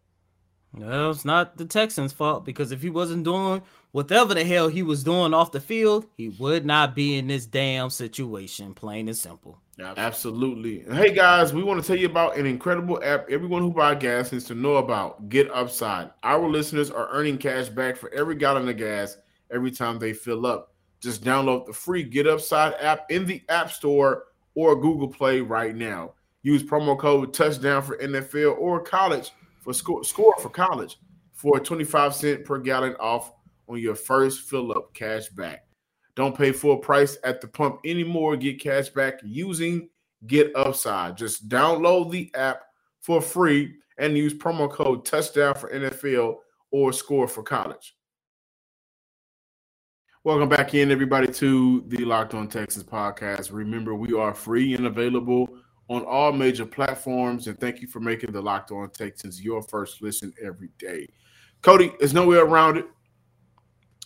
Well, 0.73 1.11
it's 1.11 1.23
not 1.23 1.57
the 1.57 1.65
Texans' 1.65 2.11
fault 2.11 2.43
because 2.43 2.73
if 2.73 2.81
he 2.81 2.89
wasn't 2.89 3.23
doing 3.23 3.61
whatever 3.91 4.33
the 4.33 4.43
hell 4.43 4.67
he 4.67 4.83
was 4.83 5.05
doing 5.05 5.33
off 5.33 5.53
the 5.53 5.61
field, 5.61 6.05
he 6.17 6.29
would 6.29 6.65
not 6.65 6.93
be 6.93 7.17
in 7.17 7.27
this 7.27 7.45
damn 7.45 7.89
situation, 7.89 8.73
plain 8.73 9.07
and 9.07 9.17
simple. 9.17 9.61
Absolutely. 9.79 10.85
Hey 10.89 11.13
guys, 11.13 11.53
we 11.53 11.61
want 11.61 11.81
to 11.81 11.85
tell 11.85 11.97
you 11.97 12.05
about 12.05 12.37
an 12.37 12.45
incredible 12.45 13.03
app 13.03 13.29
everyone 13.29 13.61
who 13.61 13.73
buys 13.73 14.01
gas 14.01 14.31
needs 14.31 14.45
to 14.45 14.55
know 14.55 14.77
about. 14.77 15.27
Get 15.27 15.51
Upside. 15.51 16.11
Our 16.23 16.47
listeners 16.47 16.89
are 16.89 17.09
earning 17.09 17.37
cash 17.37 17.67
back 17.67 17.97
for 17.97 18.09
every 18.13 18.35
gallon 18.35 18.69
of 18.69 18.77
gas 18.77 19.17
every 19.51 19.71
time 19.71 19.99
they 19.99 20.13
fill 20.13 20.45
up. 20.45 20.73
Just 21.01 21.23
download 21.23 21.65
the 21.65 21.73
free 21.73 22.03
Get 22.03 22.25
Upside 22.25 22.73
app 22.75 23.11
in 23.11 23.25
the 23.25 23.41
App 23.49 23.69
Store 23.69 24.23
or 24.53 24.79
Google 24.79 25.09
Play 25.09 25.41
right 25.41 25.75
now. 25.75 26.13
Use 26.41 26.63
promo 26.63 26.97
code 26.97 27.33
touchdown 27.33 27.81
for 27.81 27.97
NFL 27.97 28.57
or 28.57 28.81
college 28.81 29.31
for 29.59 29.73
score, 29.73 30.05
score 30.05 30.35
for 30.39 30.49
college 30.49 30.97
for 31.33 31.59
25 31.59 32.15
cent 32.15 32.45
per 32.45 32.59
gallon 32.59 32.95
off 32.95 33.33
on 33.67 33.79
your 33.79 33.95
first 33.95 34.49
fill 34.49 34.71
up 34.71 34.93
cash 34.93 35.27
back. 35.27 35.64
Don't 36.15 36.37
pay 36.37 36.51
full 36.51 36.77
price 36.77 37.17
at 37.23 37.41
the 37.41 37.47
pump 37.47 37.79
anymore. 37.83 38.37
Get 38.37 38.61
cash 38.61 38.89
back 38.89 39.15
using 39.23 39.89
Get 40.27 40.55
Upside. 40.55 41.17
Just 41.17 41.49
download 41.49 42.11
the 42.11 42.31
app 42.35 42.61
for 43.01 43.21
free 43.21 43.75
and 43.97 44.17
use 44.17 44.33
promo 44.33 44.71
code 44.71 45.05
touchdown 45.05 45.55
for 45.55 45.69
NFL 45.69 46.37
or 46.71 46.93
score 46.93 47.27
for 47.27 47.43
college. 47.43 47.95
Welcome 50.23 50.49
back 50.49 50.73
in, 50.73 50.89
everybody, 50.89 51.31
to 51.33 51.83
the 51.87 52.03
Locked 52.03 52.33
On 52.33 52.47
Texans 52.47 52.83
podcast. 52.83 53.51
Remember, 53.51 53.93
we 53.93 54.13
are 54.17 54.33
free 54.33 54.73
and 54.73 54.87
available 54.87 55.47
on 55.87 56.03
all 56.03 56.31
major 56.31 56.65
platforms. 56.65 57.45
And 57.47 57.59
thank 57.59 57.81
you 57.81 57.87
for 57.87 57.99
making 57.99 58.31
the 58.31 58.41
Locked 58.41 58.71
On 58.71 58.89
Texans 58.89 59.43
your 59.43 59.61
first 59.61 60.01
listen 60.01 60.33
every 60.43 60.69
day. 60.79 61.07
Coty, 61.61 61.93
there's 61.99 62.13
no 62.13 62.25
way 62.25 62.37
around 62.37 62.77
it. 62.77 62.87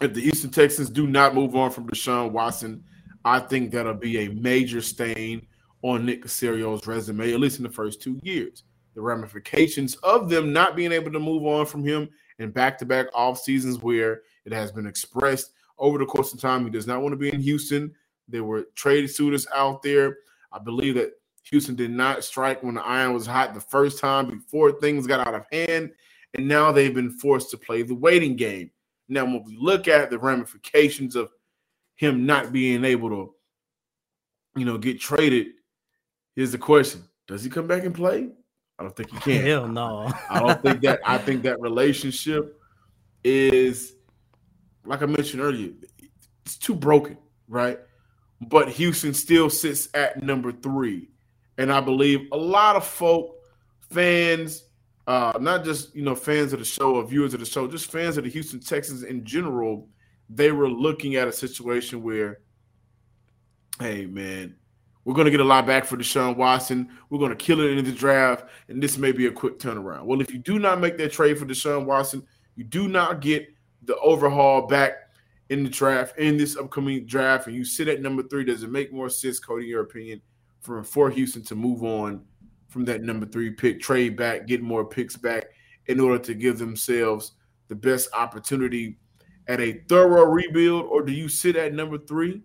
If 0.02 0.14
the 0.14 0.22
Houston 0.22 0.50
Texans 0.50 0.90
do 0.90 1.08
not 1.08 1.36
move 1.36 1.56
on 1.56 1.72
from 1.72 1.88
Deshaun 1.88 2.32
Watson, 2.32 2.84
I 3.26 3.40
think 3.40 3.72
that'll 3.72 3.94
be 3.94 4.20
a 4.20 4.30
major 4.30 4.82
stain 4.82 5.46
on 5.82 6.06
Nick 6.06 6.24
Caserio's 6.24 6.88
resume, 6.88 7.34
at 7.34 7.40
least 7.40 7.58
in 7.58 7.64
the 7.64 7.70
first 7.70 8.02
two 8.02 8.18
years. 8.24 8.64
The 8.96 9.02
ramifications 9.02 9.96
of 9.98 10.30
them 10.30 10.54
not 10.54 10.76
being 10.76 10.94
able 10.94 11.12
to 11.12 11.20
move 11.20 11.46
on 11.46 11.66
from 11.66 11.84
him 11.84 12.10
in 12.40 12.52
back 12.52 12.78
to 12.78 12.86
back 12.86 13.08
off 13.14 13.40
seasons 13.40 13.80
where 13.80 14.22
it 14.46 14.54
has 14.54 14.72
been 14.72 14.88
expressed 14.88 15.52
over 15.78 15.98
the 15.98 16.06
course 16.06 16.34
of 16.34 16.40
time 16.40 16.64
he 16.64 16.70
does 16.70 16.88
not 16.88 17.02
want 17.02 17.14
to 17.14 17.18
be 17.18 17.34
in 17.34 17.42
Houston. 17.42 17.94
There 18.28 18.44
were 18.44 18.68
trade 18.76 19.10
suitors 19.10 19.48
out 19.54 19.84
there. 19.84 20.18
I 20.52 20.60
believe 20.60 20.96
that 20.96 21.12
Houston 21.44 21.76
did 21.76 21.92
not 21.92 22.24
strike 22.24 22.64
when 22.64 22.76
the 22.76 22.86
iron 22.86 23.14
was 23.14 23.26
hot 23.26 23.54
the 23.54 23.62
first 23.62 24.00
time 24.00 24.30
before 24.30 24.72
things 24.74 25.08
got 25.08 25.28
out 25.28 25.36
of 25.36 25.46
hand. 25.52 25.92
And 26.36 26.48
now 26.48 26.72
they've 26.72 26.94
been 26.94 27.12
forced 27.12 27.52
to 27.52 27.58
play 27.58 27.82
the 27.82 27.96
waiting 27.96 28.36
game. 28.36 28.72
Now, 29.10 29.26
when 29.26 29.44
we 29.44 29.58
look 29.58 29.88
at 29.88 30.12
the 30.12 30.20
ramifications 30.20 31.16
of 31.16 31.32
him 31.96 32.26
not 32.26 32.54
being 32.54 32.86
able 32.86 33.10
to, 33.10 33.34
you 34.56 34.66
know, 34.66 34.78
get 34.78 35.00
traded, 35.02 35.48
here's 36.36 36.52
the 36.52 36.58
question: 36.60 37.04
Does 37.28 37.44
he 37.44 37.50
come 37.50 37.68
back 37.68 37.84
and 37.84 37.94
play? 37.94 38.30
I 38.78 38.84
don't 38.84 38.96
think 38.96 39.12
he 39.12 39.18
can. 39.20 39.46
Hell 39.46 39.68
no. 39.68 40.10
I 40.30 40.40
don't 40.40 40.62
think 40.62 40.82
that. 40.82 41.02
I 41.06 41.18
think 41.18 41.44
that 41.44 41.60
relationship 41.60 42.58
is, 43.24 43.96
like 44.86 45.02
I 45.02 45.08
mentioned 45.08 45.42
earlier, 45.42 45.72
it's 46.46 46.58
too 46.58 46.76
broken, 46.76 47.18
right? 47.48 47.80
But 48.42 48.70
Houston 48.70 49.14
still 49.14 49.50
sits 49.50 49.90
at 49.94 50.24
number 50.24 50.52
three, 50.52 51.10
and 51.58 51.74
I 51.74 51.82
believe 51.82 52.28
a 52.32 52.38
lot 52.38 52.76
of 52.76 52.86
folk, 52.86 53.36
fans, 53.90 54.64
uh, 55.10 55.34
not 55.42 55.66
just 55.66 55.96
you 55.96 56.04
know 56.04 56.14
fans 56.14 56.54
of 56.54 56.60
the 56.60 56.66
show 56.66 56.98
or 56.98 57.04
viewers 57.04 57.34
of 57.34 57.40
the 57.40 57.46
show, 57.46 57.68
just 57.68 57.92
fans 57.92 58.16
of 58.18 58.26
the 58.26 58.30
Houston 58.30 58.60
Texans 58.60 59.02
in 59.02 59.26
general, 59.26 59.90
they 60.30 60.52
were 60.52 60.70
looking 60.70 61.16
at 61.16 61.28
a 61.28 61.32
situation 61.32 62.04
where, 62.04 62.42
hey 63.80 64.06
man, 64.06 64.56
we're 65.04 65.16
going 65.16 65.26
to 65.26 65.32
get 65.32 65.40
a 65.40 65.44
lot 65.44 65.66
back 65.66 65.86
for 65.86 65.98
Deshaun 65.98 66.38
Watson. 66.38 66.90
We're 67.10 67.18
going 67.18 67.32
to 67.32 67.36
kill 67.36 67.60
it 67.60 67.76
in 67.76 67.84
the 67.84 67.92
draft, 67.92 68.46
and 68.68 68.84
this 68.84 69.00
may 69.00 69.12
be 69.12 69.26
a 69.26 69.32
quick 69.32 69.58
turnaround. 69.58 70.04
Well, 70.04 70.22
if 70.22 70.32
you 70.32 70.38
do 70.38 70.60
not 70.60 70.80
make 70.80 70.96
that 71.00 71.12
trade 71.12 71.40
for 71.40 71.48
Deshaun 71.48 71.86
Watson, 71.86 72.22
you 72.56 72.64
do 72.64 72.88
not 72.88 73.20
get 73.20 73.48
the 73.82 73.98
overhaul 73.98 74.68
back 74.68 74.94
in 75.50 75.64
the 75.64 75.72
draft 75.72 76.20
in 76.20 76.38
this 76.38 76.56
upcoming 76.56 77.08
draft, 77.08 77.48
and 77.48 77.56
you 77.56 77.66
sit 77.66 77.88
at 77.88 78.04
number 78.04 78.22
three. 78.22 78.44
Does 78.44 78.62
it 78.62 78.70
make 78.70 78.94
more 78.94 79.10
sense, 79.10 79.40
Coty, 79.40 79.64
in 79.64 79.70
your 79.70 79.82
opinion, 79.82 80.22
for 80.62 80.84
for 80.84 81.10
Houston 81.10 81.42
to 81.46 81.56
move 81.56 81.84
on 81.84 82.24
from 82.70 82.86
that 82.86 83.02
number 83.04 83.26
three 83.26 83.52
pick, 83.52 83.82
trade 83.82 84.16
back, 84.16 84.48
get 84.48 84.62
more 84.62 84.86
picks 84.86 85.18
back 85.18 85.46
in 85.88 86.00
order 86.00 86.20
to 86.20 86.34
give 86.34 86.58
themselves 86.58 87.34
the 87.68 87.76
best 87.76 88.10
opportunity 88.14 88.98
at 89.48 89.60
a 89.60 89.82
thorough 89.90 90.26
rebuild, 90.26 90.86
or 90.86 91.02
do 91.02 91.12
you 91.12 91.28
sit 91.28 91.56
at 91.56 91.74
number 91.74 91.98
three 91.98 92.42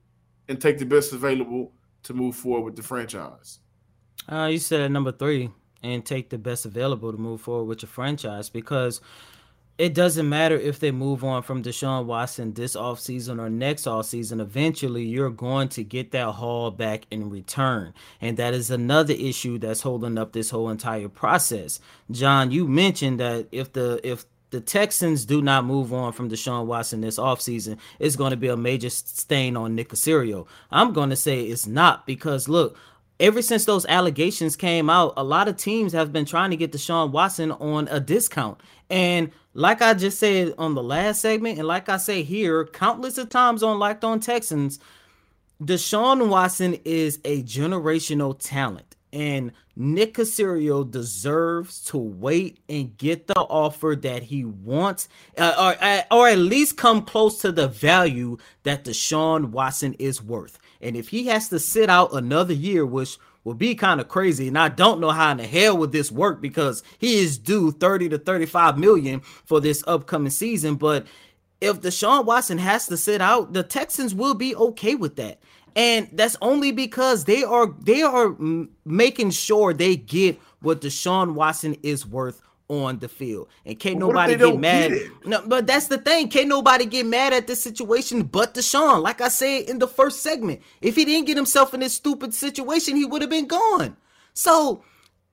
and 0.49 0.61
take 0.61 0.78
the 0.78 0.87
best 0.87 1.12
available 1.12 1.73
to 2.02 2.14
move 2.14 2.35
forward 2.35 2.64
with 2.64 2.76
the 2.76 2.83
franchise? 2.83 3.61
Uh, 4.31 4.49
you 4.50 4.59
said 4.59 4.81
at 4.81 4.90
number 4.90 5.12
three 5.12 5.50
and 5.83 6.04
take 6.04 6.31
the 6.31 6.38
best 6.38 6.64
available 6.64 7.12
to 7.12 7.19
move 7.19 7.43
forward 7.43 7.64
with 7.64 7.83
your 7.83 7.90
franchise 7.90 8.49
because 8.49 9.02
it 9.76 9.93
doesn't 9.93 10.28
matter 10.28 10.57
if 10.57 10.78
they 10.78 10.93
move 10.93 11.25
on 11.25 11.43
from 11.43 11.62
Deshaun 11.62 12.04
Watson 12.04 12.52
this 12.52 12.76
offseason 12.76 13.40
or 13.40 13.50
next 13.50 13.87
offseason. 13.87 14.40
Eventually, 14.40 15.02
you're 15.02 15.31
going 15.31 15.69
to 15.71 15.83
get 15.83 16.12
that 16.12 16.33
haul 16.33 16.71
back 16.71 17.07
in 17.11 17.28
return. 17.28 17.93
And 18.21 18.37
that 18.37 18.54
is 18.54 18.71
another 18.71 19.14
issue 19.14 19.59
that's 19.59 19.81
holding 19.81 20.16
up 20.16 20.33
this 20.33 20.50
whole 20.50 20.71
entire 20.71 21.09
process. 21.09 21.81
John, 22.11 22.52
you 22.52 22.69
mentioned 22.69 23.19
that 23.19 23.49
if 23.50 23.73
the 23.73 24.00
if 24.04 24.26
the 24.50 24.61
Texans 24.61 25.25
do 25.25 25.43
not 25.43 25.64
move 25.64 25.93
on 25.93 26.12
from 26.12 26.31
Deshaun 26.31 26.66
Watson 26.66 27.00
this 27.00 27.19
offseason, 27.19 27.76
it's 27.99 28.14
going 28.14 28.31
to 28.31 28.37
be 28.37 28.47
a 28.47 28.57
major 28.57 28.90
stain 28.90 29.57
on 29.57 29.75
Nick 29.75 29.88
Caserio. 29.88 30.47
I'm 30.71 30.93
going 30.93 31.11
to 31.11 31.16
say 31.16 31.43
it's 31.43 31.66
not 31.66 32.07
because 32.07 32.49
look, 32.49 32.78
ever 33.21 33.43
since 33.43 33.64
those 33.64 33.87
allegations 33.87 34.57
came 34.57 34.90
out, 34.90 35.12
a 35.16 35.25
lot 35.25 35.49
of 35.49 35.57
teams 35.57 35.93
have 35.93 36.12
been 36.12 36.25
trying 36.25 36.50
to 36.50 36.57
get 36.57 36.73
Deshaun 36.73 37.11
Watson 37.11 37.52
on 37.52 37.88
a 37.88 38.00
discount. 38.00 38.61
And 38.91 39.31
like 39.55 39.83
I 39.83 39.95
just 39.95 40.19
said 40.19 40.55
on 40.59 40.75
the 40.75 40.83
last 40.83 41.21
segment, 41.21 41.59
and 41.59 41.67
like 41.67 41.88
I 41.88 41.97
say 41.97 42.23
here, 42.23 42.64
countless 42.64 43.19
of 43.19 43.29
times 43.29 43.62
on 43.62 43.79
Locked 43.79 44.05
On 44.05 44.21
Texans, 44.21 44.79
Deshaun 45.62 46.29
Watson 46.29 46.79
is 46.85 47.21
a 47.25 47.43
generational 47.43 48.38
talent. 48.38 48.97
And 49.12 49.53
Nick 49.76 50.14
Caserio 50.14 50.88
deserves 50.88 51.85
to 51.85 51.99
wait 51.99 52.59
and 52.69 52.97
get 52.99 53.29
the 53.29 53.38
offer 53.38 53.97
that 54.03 54.25
he 54.25 54.45
wants, 54.45 55.09
uh, 55.38 55.55
or, 55.57 55.85
uh, 55.85 56.03
or 56.11 56.29
at 56.29 56.38
least 56.38 56.76
come 56.76 57.03
close 57.03 57.38
to 57.38 57.53
the 57.53 57.69
value 57.69 58.37
that 58.64 58.85
Deshaun 58.85 59.50
Watson 59.50 59.95
is 59.95 60.21
worth. 60.21 60.59
And 60.81 60.97
if 60.97 61.09
he 61.09 61.29
has 61.29 61.49
to 61.50 61.61
sit 61.61 61.88
out 61.88 62.12
another 62.12 62.55
year, 62.55 62.85
which 62.85 63.19
will 63.45 63.55
be 63.55 63.75
kind 63.75 64.01
of 64.01 64.09
crazy. 64.09 64.49
And 64.49 64.59
I 64.59 64.69
don't 64.69 65.01
know 65.01 65.11
how 65.11 65.31
in 65.31 65.37
the 65.37 65.47
hell 65.47 65.77
would 65.79 65.93
this 65.93 66.11
work 66.11 66.41
because 66.41 66.83
he 66.99 67.19
is 67.19 67.39
due 67.39 67.71
30 67.71 68.09
to 68.11 68.19
35 68.19 68.79
million 68.79 69.21
for 69.21 69.61
this 69.61 69.85
upcoming 69.87 70.31
season. 70.31 70.77
But 70.77 71.07
if 71.61 71.81
Deshaun 71.81 72.25
Watson 72.25 72.59
has 72.59 72.87
to 72.89 72.97
sit 72.97 73.21
out, 73.21 73.53
the 73.53 73.63
Texans 73.63 74.15
will 74.15 74.35
be 74.35 74.57
okay 74.57 74.95
with 74.95 75.17
that. 75.17 75.39
And 75.77 76.09
that's 76.13 76.37
only 76.41 76.73
because 76.73 77.25
they 77.25 77.43
are 77.43 77.75
they 77.81 78.03
are 78.03 78.37
making 78.85 79.31
sure 79.31 79.73
they 79.73 79.97
get 79.97 80.41
what 80.61 80.81
Deshaun 80.81 81.35
Watson 81.35 81.77
is 81.83 82.07
worth 82.07 82.41
on 82.68 82.99
the 82.99 83.09
field. 83.09 83.49
And 83.64 83.78
can't 83.78 83.99
well, 83.99 84.09
nobody 84.09 84.37
get 84.37 84.59
mad. 84.59 84.90
Get 84.92 85.26
no, 85.26 85.42
but 85.47 85.66
that's 85.66 85.88
the 85.88 85.99
thing. 85.99 86.28
Can't 86.28 86.49
nobody 86.49 86.87
get 86.87 87.06
mad 87.06 87.33
at 87.33 87.47
this 87.47 87.62
situation 87.62 88.23
but 88.23 88.54
Deshaun. 88.54 89.02
Like 89.02 89.21
I 89.21 89.28
said 89.28 89.68
in 89.68 89.78
the 89.78 89.88
first 89.88 90.23
segment, 90.23 90.62
if 90.80 90.97
he 90.97 91.04
didn't 91.04 91.26
get 91.26 91.37
himself 91.37 91.75
in 91.75 91.80
this 91.80 91.94
stupid 91.94 92.35
situation, 92.35 92.97
he 92.97 93.04
would 93.04 93.23
have 93.23 93.30
been 93.30 93.47
gone. 93.47 93.97
So 94.33 94.83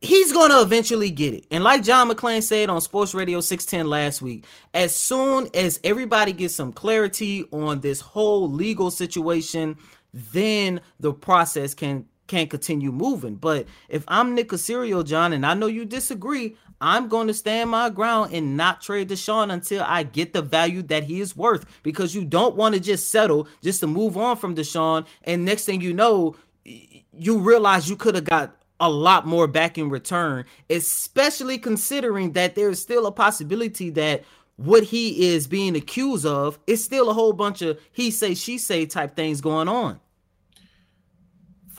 he's 0.02 0.34
going 0.34 0.52
to 0.52 0.62
eventually 0.62 1.12
get 1.12 1.34
it. 1.34 1.46
And 1.52 1.64
like 1.64 1.84
John 1.84 2.10
McClain 2.10 2.44
said 2.44 2.70
on 2.70 2.82
Sports 2.82 3.14
Radio 3.14 3.40
610 3.40 3.90
last 3.90 4.22
week, 4.22 4.46
as 4.74 4.96
soon 4.96 5.48
as 5.54 5.80
everybody 5.84 6.34
gets 6.34 6.56
some 6.56 6.74
clarity 6.74 7.46
on 7.52 7.80
this 7.80 8.02
whole 8.02 8.50
legal 8.50 8.92
situation, 8.92 9.78
then 10.14 10.82
the 11.00 11.14
process 11.14 11.74
can 11.74 12.06
can 12.28 12.48
continue 12.48 12.94
moving. 12.94 13.36
But 13.36 13.68
if 13.90 14.06
I'm 14.08 14.34
Nick 14.34 14.50
Caserio, 14.50 15.06
John, 15.06 15.34
and 15.34 15.46
I 15.46 15.54
know 15.54 15.68
you 15.68 15.84
disagree, 15.84 16.56
I'm 16.82 17.08
going 17.08 17.28
to 17.28 17.34
stand 17.34 17.70
my 17.70 17.92
ground 17.92 18.34
and 18.34 18.58
not 18.58 18.82
trade 18.82 19.10
Deshaun 19.10 19.54
until 19.54 19.84
I 19.84 20.02
get 20.02 20.34
the 20.34 20.42
value 20.42 20.82
that 20.84 21.04
he 21.04 21.22
is 21.22 21.38
worth 21.38 21.66
because 21.84 22.16
you 22.16 22.26
don't 22.26 22.56
want 22.56 22.74
to 22.74 22.82
just 22.82 23.12
settle 23.12 23.48
just 23.62 23.80
to 23.82 23.88
move 23.88 24.18
on 24.18 24.36
from 24.36 24.56
Deshaun. 24.56 25.06
And 25.24 25.46
next 25.46 25.66
thing 25.66 25.82
you 25.82 25.94
know, 25.94 26.36
you 26.66 27.38
realize 27.38 27.88
you 27.88 27.96
could 27.96 28.16
have 28.16 28.26
got 28.26 28.56
a 28.80 28.90
lot 28.90 29.28
more 29.28 29.48
back 29.48 29.78
in 29.78 29.90
return, 29.90 30.44
especially 30.72 31.60
considering 31.60 32.32
that 32.32 32.56
there's 32.56 32.82
still 32.82 33.06
a 33.06 33.12
possibility 33.12 33.92
that 33.92 34.24
what 34.56 34.84
he 34.84 35.34
is 35.34 35.48
being 35.48 35.76
accused 35.76 36.26
of 36.26 36.58
is 36.66 36.84
still 36.84 37.10
a 37.10 37.14
whole 37.14 37.34
bunch 37.34 37.62
of 37.62 37.80
he 37.92 38.10
say 38.10 38.34
she 38.34 38.58
say 38.58 38.88
type 38.88 39.16
things 39.16 39.40
going 39.40 39.68
on. 39.68 40.00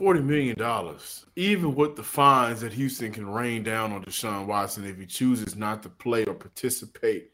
Forty 0.03 0.21
million 0.21 0.59
dollars, 0.59 1.27
even 1.37 1.77
with 1.77 1.95
the 1.95 2.03
fines 2.03 2.63
that 2.63 2.73
Houston 2.73 3.13
can 3.13 3.25
rain 3.25 3.63
down 3.63 3.93
on 3.93 4.03
Deshaun 4.03 4.47
Watson 4.47 4.85
if 4.85 4.99
he 4.99 5.07
chooses 5.07 5.55
not 5.55 5.81
to 5.85 5.89
play 5.89 6.25
or 6.25 6.35
participate, 6.35 7.31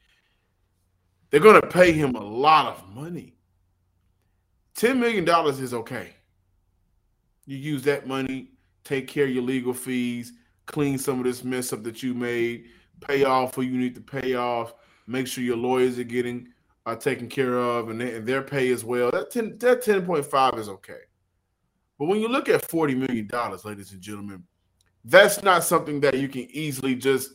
they're 1.31 1.41
going 1.41 1.59
to 1.59 1.67
pay 1.67 1.93
him 1.93 2.15
a 2.15 2.23
lot 2.23 2.67
of 2.67 2.95
money. 2.95 3.39
$10 4.77 4.99
million 4.99 5.27
is 5.49 5.73
okay. 5.73 6.11
You 7.47 7.57
use 7.57 7.85
that 7.85 8.07
money, 8.07 8.51
take 8.85 9.09
care 9.09 9.25
of 9.25 9.31
your 9.31 9.45
legal 9.45 9.73
fees, 9.73 10.35
clean 10.67 10.99
some 10.99 11.21
of 11.21 11.25
this 11.25 11.43
mess 11.43 11.73
up 11.73 11.83
that 11.85 12.03
you 12.03 12.13
made, 12.13 12.67
pay 13.01 13.25
off 13.25 13.55
who 13.55 13.63
you 13.63 13.79
need 13.79 13.95
to 13.95 14.03
pay 14.03 14.35
off, 14.35 14.75
make 15.07 15.27
sure 15.27 15.43
your 15.43 15.57
lawyers 15.57 15.99
are 15.99 16.05
getting 16.05 16.49
are 16.85 16.97
taken 16.97 17.29
care 17.29 17.57
of 17.57 17.89
and, 17.89 17.99
they, 17.99 18.17
and 18.17 18.27
their 18.27 18.43
pay 18.43 18.71
as 18.73 18.85
well. 18.85 19.11
That 19.11 19.31
10, 19.31 19.57
that 19.57 19.83
10.5 19.83 20.59
is 20.59 20.69
okay. 20.69 21.01
But 21.99 22.07
when 22.07 22.21
you 22.21 22.29
look 22.29 22.49
at 22.49 22.67
$40 22.67 22.97
million, 22.97 23.29
ladies 23.65 23.93
and 23.93 24.01
gentlemen, 24.01 24.45
that's 25.05 25.43
not 25.43 25.65
something 25.65 26.01
that 26.01 26.19
you 26.19 26.29
can 26.29 26.47
easily 26.51 26.95
just, 26.95 27.33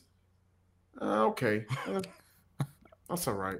uh, 1.02 1.26
okay, 1.26 1.66
uh, 1.88 2.02
that's 3.10 3.28
all 3.28 3.34
right. 3.34 3.60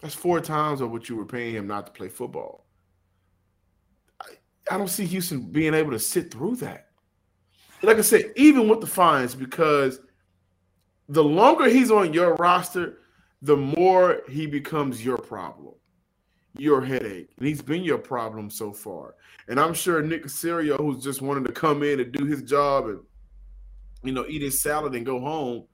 That's 0.00 0.14
four 0.14 0.40
times 0.40 0.82
of 0.82 0.90
what 0.90 1.08
you 1.08 1.16
were 1.16 1.24
paying 1.24 1.54
him 1.54 1.66
not 1.66 1.86
to 1.86 1.92
play 1.92 2.08
football. 2.08 2.66
I, 4.20 4.26
I 4.70 4.76
don't 4.76 4.88
see 4.88 5.06
Houston 5.06 5.40
being 5.40 5.72
able 5.72 5.92
to 5.92 5.98
sit 5.98 6.30
through 6.30 6.56
that. 6.56 6.88
Like 7.82 7.96
I 7.98 8.02
said, 8.02 8.32
even 8.36 8.68
with 8.68 8.80
the 8.80 8.86
fines, 8.86 9.34
because 9.34 10.00
the 11.08 11.24
longer 11.24 11.68
he's 11.68 11.90
on 11.90 12.12
your 12.12 12.34
roster, 12.34 12.98
the 13.42 13.56
more 13.56 14.22
he 14.28 14.46
becomes 14.46 15.04
your 15.04 15.18
problem, 15.18 15.74
your 16.56 16.84
headache. 16.84 17.30
And 17.38 17.46
he's 17.46 17.62
been 17.62 17.82
your 17.82 17.98
problem 17.98 18.50
so 18.50 18.72
far. 18.72 19.14
And 19.48 19.58
I'm 19.58 19.74
sure 19.74 20.02
Nick 20.02 20.24
Caserio, 20.24 20.78
who's 20.78 21.02
just 21.02 21.22
wanted 21.22 21.44
to 21.46 21.52
come 21.52 21.82
in 21.82 22.00
and 22.00 22.12
do 22.12 22.24
his 22.24 22.42
job 22.42 22.86
and 22.86 23.00
you 24.02 24.12
know 24.12 24.24
eat 24.28 24.42
his 24.42 24.60
salad 24.62 24.94
and 24.94 25.04
go 25.04 25.20
home, 25.20 25.64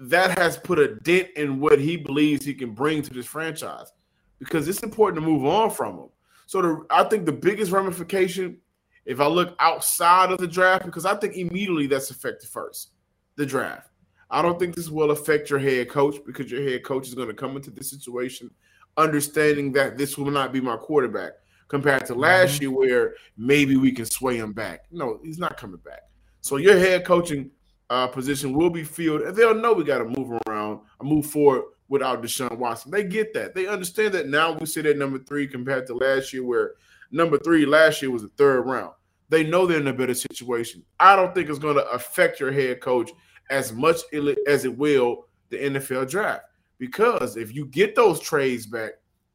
that 0.00 0.38
has 0.38 0.56
put 0.56 0.78
a 0.78 0.94
dent 0.96 1.28
in 1.36 1.60
what 1.60 1.80
he 1.80 1.96
believes 1.96 2.44
he 2.44 2.54
can 2.54 2.72
bring 2.72 3.02
to 3.02 3.12
this 3.12 3.26
franchise 3.26 3.92
because 4.38 4.68
it's 4.68 4.82
important 4.82 5.22
to 5.22 5.28
move 5.28 5.44
on 5.44 5.70
from 5.70 5.98
him. 5.98 6.08
So 6.46 6.62
the, 6.62 6.86
I 6.90 7.04
think 7.04 7.26
the 7.26 7.32
biggest 7.32 7.72
ramification, 7.72 8.58
if 9.04 9.20
I 9.20 9.26
look 9.26 9.56
outside 9.58 10.30
of 10.30 10.38
the 10.38 10.46
draft, 10.46 10.84
because 10.84 11.06
I 11.06 11.14
think 11.16 11.34
immediately 11.34 11.86
that's 11.86 12.10
affected 12.10 12.48
first, 12.48 12.90
the 13.36 13.46
draft. 13.46 13.90
I 14.30 14.42
don't 14.42 14.58
think 14.58 14.74
this 14.74 14.88
will 14.88 15.12
affect 15.12 15.50
your 15.50 15.58
head 15.58 15.88
coach 15.88 16.16
because 16.24 16.50
your 16.50 16.62
head 16.62 16.84
coach 16.84 17.06
is 17.06 17.14
going 17.14 17.28
to 17.28 17.34
come 17.34 17.56
into 17.56 17.70
this 17.70 17.90
situation 17.90 18.50
understanding 18.96 19.72
that 19.72 19.96
this 19.96 20.16
will 20.16 20.30
not 20.30 20.52
be 20.52 20.60
my 20.60 20.76
quarterback 20.76 21.32
compared 21.68 22.06
to 22.06 22.14
last 22.14 22.54
mm-hmm. 22.54 22.62
year 22.62 22.70
where 22.72 23.14
maybe 23.36 23.76
we 23.76 23.92
can 23.92 24.04
sway 24.04 24.36
him 24.36 24.52
back. 24.52 24.84
No, 24.90 25.20
he's 25.22 25.38
not 25.38 25.56
coming 25.56 25.80
back. 25.84 26.02
So 26.40 26.56
your 26.56 26.78
head 26.78 27.04
coaching 27.04 27.50
uh, 27.90 28.06
position 28.08 28.52
will 28.52 28.70
be 28.70 28.84
filled, 28.84 29.22
and 29.22 29.36
they'll 29.36 29.54
know 29.54 29.72
we 29.72 29.84
got 29.84 29.98
to 29.98 30.04
move 30.04 30.40
around, 30.46 30.80
move 31.02 31.26
forward 31.26 31.64
without 31.88 32.22
Deshaun 32.22 32.56
Watson. 32.58 32.90
They 32.90 33.04
get 33.04 33.32
that. 33.34 33.54
They 33.54 33.66
understand 33.66 34.14
that 34.14 34.28
now 34.28 34.52
we 34.52 34.66
sit 34.66 34.86
at 34.86 34.96
number 34.96 35.18
three 35.18 35.46
compared 35.46 35.86
to 35.86 35.94
last 35.94 36.32
year, 36.32 36.44
where 36.44 36.74
number 37.10 37.38
three 37.38 37.66
last 37.66 38.02
year 38.02 38.10
was 38.10 38.22
the 38.22 38.28
third 38.30 38.62
round. 38.62 38.92
They 39.28 39.44
know 39.44 39.66
they're 39.66 39.80
in 39.80 39.86
a 39.88 39.92
better 39.92 40.14
situation. 40.14 40.84
I 41.00 41.16
don't 41.16 41.34
think 41.34 41.48
it's 41.48 41.58
going 41.58 41.76
to 41.76 41.88
affect 41.90 42.38
your 42.38 42.52
head 42.52 42.80
coach 42.80 43.10
as 43.50 43.72
much 43.72 43.98
as 44.46 44.64
it 44.64 44.76
will 44.76 45.26
the 45.50 45.56
NFL 45.56 46.10
draft. 46.10 46.44
Because 46.78 47.36
if 47.36 47.54
you 47.54 47.66
get 47.66 47.94
those 47.94 48.20
trades 48.20 48.66
back, 48.66 48.92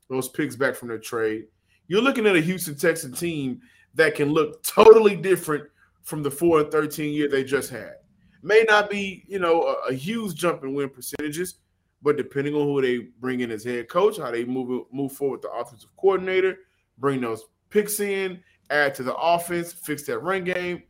those 0.10 0.30
picks 0.30 0.56
back 0.56 0.76
from 0.76 0.90
the 0.90 1.00
trade, 1.00 1.46
you're 1.88 2.02
looking 2.02 2.28
at 2.28 2.36
a 2.36 2.42
Houston 2.42 2.76
Texan 2.76 3.12
team 3.12 3.62
that 3.96 4.16
can 4.16 4.30
look 4.32 4.64
totally 4.64 5.16
different 5.16 5.66
from 6.04 6.24
the 6.24 6.32
4 6.32 6.62
and 6.62 6.72
13 6.72 7.14
year 7.14 7.28
they 7.28 7.44
just 7.44 7.70
had. 7.70 7.96
May 8.44 8.66
not 8.68 8.90
be, 8.90 9.24
you 9.28 9.40
know, 9.40 9.64
a, 9.64 9.90
a, 9.90 9.94
huge 9.94 10.36
jump 10.36 10.64
in 10.64 10.74
win 10.74 10.90
percentages, 10.90 11.56
but 12.02 12.18
depending 12.18 12.56
on 12.56 12.64
who 12.64 12.82
they 12.82 13.10
bring 13.20 13.42
in 13.42 13.52
as 13.52 13.64
head 13.64 13.88
coach, 13.88 14.18
how 14.18 14.32
they 14.32 14.46
move 14.46 14.86
move 14.92 15.12
forward 15.12 15.38
with 15.38 15.42
the 15.44 15.52
offensive 15.52 15.96
coordinator, 15.98 16.58
bring 16.98 17.22
those 17.22 17.44
picks 17.70 18.00
in, 18.00 18.42
add 18.72 18.96
to 18.96 19.04
the 19.04 19.16
offense, 19.16 19.72
fix 19.72 20.04
that 20.04 20.20
run 20.20 20.44
game. 20.44 20.82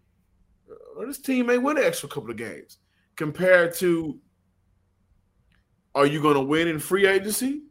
Uh, 0.70 1.06
this 1.06 1.20
team 1.20 1.48
may 1.48 1.58
win 1.58 1.78
an 1.78 1.84
extra 1.84 2.08
couple 2.08 2.32
of 2.32 2.38
games 2.38 2.78
compared 3.18 3.74
to 3.76 4.18
are 5.96 6.06
you 6.06 6.22
going 6.22 6.36
to 6.36 6.42
win 6.42 6.68
in 6.68 6.80
free 6.80 7.08
agency? 7.08 7.64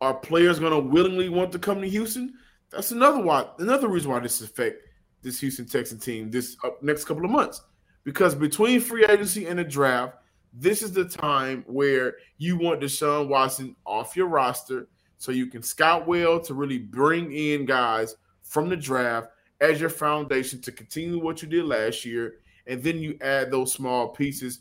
Are 0.00 0.14
players 0.14 0.58
going 0.58 0.72
to 0.72 0.78
willingly 0.78 1.28
want 1.28 1.52
to 1.52 1.58
come 1.58 1.80
to 1.80 1.88
Houston? 1.88 2.34
That's 2.70 2.90
another 2.90 3.20
why 3.22 3.46
another 3.58 3.88
reason 3.88 4.10
why 4.10 4.20
this 4.20 4.40
affect 4.40 4.82
this 5.22 5.40
Houston 5.40 5.66
Texan 5.66 5.98
team 5.98 6.30
this 6.30 6.56
uh, 6.64 6.70
next 6.82 7.04
couple 7.04 7.24
of 7.24 7.30
months 7.30 7.62
because 8.04 8.34
between 8.34 8.80
free 8.80 9.04
agency 9.06 9.46
and 9.46 9.58
the 9.58 9.64
draft, 9.64 10.16
this 10.52 10.82
is 10.82 10.92
the 10.92 11.04
time 11.04 11.64
where 11.66 12.14
you 12.38 12.56
want 12.56 12.80
Deshaun 12.80 13.28
Watson 13.28 13.74
off 13.84 14.16
your 14.16 14.28
roster 14.28 14.88
so 15.18 15.32
you 15.32 15.46
can 15.46 15.62
scout 15.62 16.06
well 16.06 16.38
to 16.40 16.54
really 16.54 16.78
bring 16.78 17.32
in 17.32 17.64
guys 17.64 18.16
from 18.42 18.68
the 18.68 18.76
draft 18.76 19.28
as 19.60 19.80
your 19.80 19.90
foundation 19.90 20.60
to 20.60 20.70
continue 20.70 21.18
what 21.18 21.42
you 21.42 21.48
did 21.48 21.64
last 21.64 22.04
year. 22.04 22.36
And 22.66 22.82
then 22.82 22.98
you 22.98 23.16
add 23.20 23.50
those 23.50 23.72
small 23.72 24.08
pieces 24.08 24.60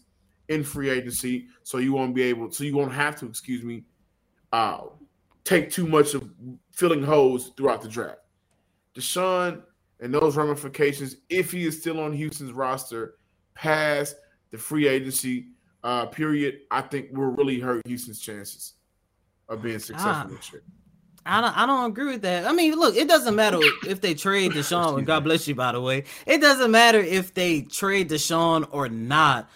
in 0.49 0.63
free 0.63 0.89
agency 0.89 1.47
so 1.63 1.77
you 1.77 1.93
won't 1.93 2.13
be 2.13 2.23
able, 2.23 2.51
so 2.51 2.63
you 2.63 2.75
won't 2.75 2.93
have 2.93 3.15
to, 3.17 3.25
excuse 3.25 3.63
me, 3.63 3.83
uh, 4.51 4.81
take 5.43 5.71
too 5.71 5.87
much 5.87 6.13
of 6.13 6.29
filling 6.71 7.03
holes 7.03 7.51
throughout 7.57 7.81
the 7.81 7.87
draft. 7.87 8.19
Deshaun 8.95 9.63
and 9.99 10.13
those 10.13 10.35
ramifications, 10.35 11.15
if 11.29 11.51
he 11.51 11.65
is 11.65 11.79
still 11.79 11.99
on 11.99 12.13
Houston's 12.13 12.51
roster, 12.51 13.15
past 13.55 14.15
the 14.51 14.57
free 14.57 14.87
agency 14.87 15.47
uh, 15.83 16.05
period, 16.05 16.59
I 16.71 16.81
think 16.81 17.07
will 17.11 17.31
really 17.31 17.59
hurt 17.59 17.85
Houston's 17.87 18.19
chances 18.19 18.73
of 19.49 19.61
being 19.61 19.79
successful 19.79 20.31
ah, 20.33 20.35
this 20.35 20.51
year. 20.51 20.63
I 21.25 21.41
don't, 21.41 21.57
I 21.57 21.65
don't 21.65 21.91
agree 21.91 22.11
with 22.11 22.21
that. 22.23 22.45
I 22.45 22.51
mean, 22.51 22.75
look, 22.75 22.95
it 22.95 23.07
doesn't 23.07 23.35
matter 23.35 23.59
if 23.87 24.01
they 24.01 24.13
trade 24.13 24.51
Deshaun. 24.53 25.05
God 25.05 25.23
bless 25.23 25.47
you, 25.47 25.55
by 25.55 25.71
the 25.71 25.81
way. 25.81 26.03
It 26.25 26.39
doesn't 26.39 26.71
matter 26.71 26.99
if 26.99 27.33
they 27.33 27.61
trade 27.61 28.09
Deshaun 28.09 28.67
or 28.71 28.89
not. 28.89 29.49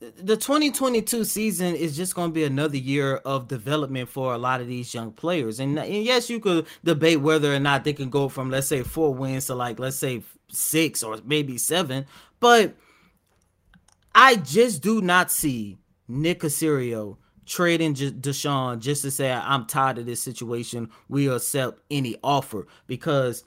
The 0.00 0.36
2022 0.36 1.24
season 1.24 1.74
is 1.74 1.94
just 1.94 2.14
going 2.14 2.30
to 2.30 2.34
be 2.34 2.44
another 2.44 2.78
year 2.78 3.16
of 3.16 3.48
development 3.48 4.08
for 4.08 4.32
a 4.32 4.38
lot 4.38 4.62
of 4.62 4.66
these 4.66 4.94
young 4.94 5.12
players. 5.12 5.60
And, 5.60 5.78
and 5.78 6.04
yes, 6.04 6.30
you 6.30 6.40
could 6.40 6.66
debate 6.82 7.20
whether 7.20 7.54
or 7.54 7.60
not 7.60 7.84
they 7.84 7.92
can 7.92 8.08
go 8.08 8.30
from, 8.30 8.50
let's 8.50 8.66
say, 8.66 8.82
four 8.82 9.12
wins 9.12 9.46
to 9.46 9.54
like, 9.54 9.78
let's 9.78 9.96
say, 9.96 10.22
six 10.50 11.02
or 11.02 11.18
maybe 11.24 11.58
seven. 11.58 12.06
But– 12.40 12.74
I 14.14 14.36
just 14.36 14.82
do 14.82 15.00
not 15.00 15.30
see 15.30 15.78
Nick 16.08 16.40
Caserio 16.40 17.16
trading 17.46 17.94
Deshaun 17.94 18.80
just 18.80 19.02
to 19.02 19.10
say 19.10 19.32
I'm 19.32 19.66
tired 19.66 19.98
of 19.98 20.06
this 20.06 20.22
situation. 20.22 20.90
We 21.08 21.28
accept 21.28 21.80
any 21.90 22.16
offer 22.22 22.66
because 22.86 23.44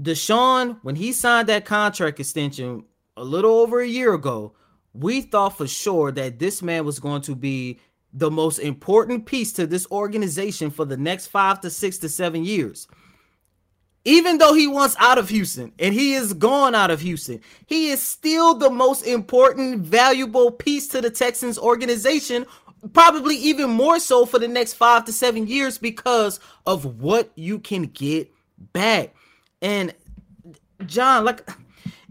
Deshaun, 0.00 0.78
when 0.82 0.96
he 0.96 1.12
signed 1.12 1.48
that 1.48 1.64
contract 1.64 2.20
extension 2.20 2.84
a 3.16 3.24
little 3.24 3.52
over 3.52 3.80
a 3.80 3.86
year 3.86 4.14
ago, 4.14 4.54
we 4.94 5.22
thought 5.22 5.56
for 5.56 5.66
sure 5.66 6.12
that 6.12 6.38
this 6.38 6.62
man 6.62 6.84
was 6.84 6.98
going 6.98 7.22
to 7.22 7.34
be 7.34 7.80
the 8.12 8.30
most 8.30 8.58
important 8.58 9.24
piece 9.24 9.52
to 9.54 9.66
this 9.66 9.86
organization 9.90 10.70
for 10.70 10.84
the 10.84 10.96
next 10.96 11.28
five 11.28 11.60
to 11.60 11.70
six 11.70 11.98
to 11.98 12.08
seven 12.08 12.44
years 12.44 12.86
even 14.04 14.38
though 14.38 14.54
he 14.54 14.66
wants 14.66 14.96
out 14.98 15.18
of 15.18 15.28
Houston 15.28 15.72
and 15.78 15.94
he 15.94 16.14
is 16.14 16.32
gone 16.32 16.74
out 16.74 16.90
of 16.90 17.00
Houston, 17.00 17.40
he 17.66 17.90
is 17.90 18.02
still 18.02 18.54
the 18.54 18.70
most 18.70 19.06
important, 19.06 19.80
valuable 19.80 20.50
piece 20.50 20.88
to 20.88 21.00
the 21.00 21.10
Texans 21.10 21.58
organization, 21.58 22.44
probably 22.92 23.36
even 23.36 23.70
more 23.70 24.00
so 24.00 24.26
for 24.26 24.38
the 24.38 24.48
next 24.48 24.74
five 24.74 25.04
to 25.04 25.12
seven 25.12 25.46
years 25.46 25.78
because 25.78 26.40
of 26.66 27.00
what 27.00 27.30
you 27.36 27.58
can 27.60 27.84
get 27.84 28.32
back. 28.72 29.14
And 29.60 29.94
John, 30.86 31.24
like 31.24 31.48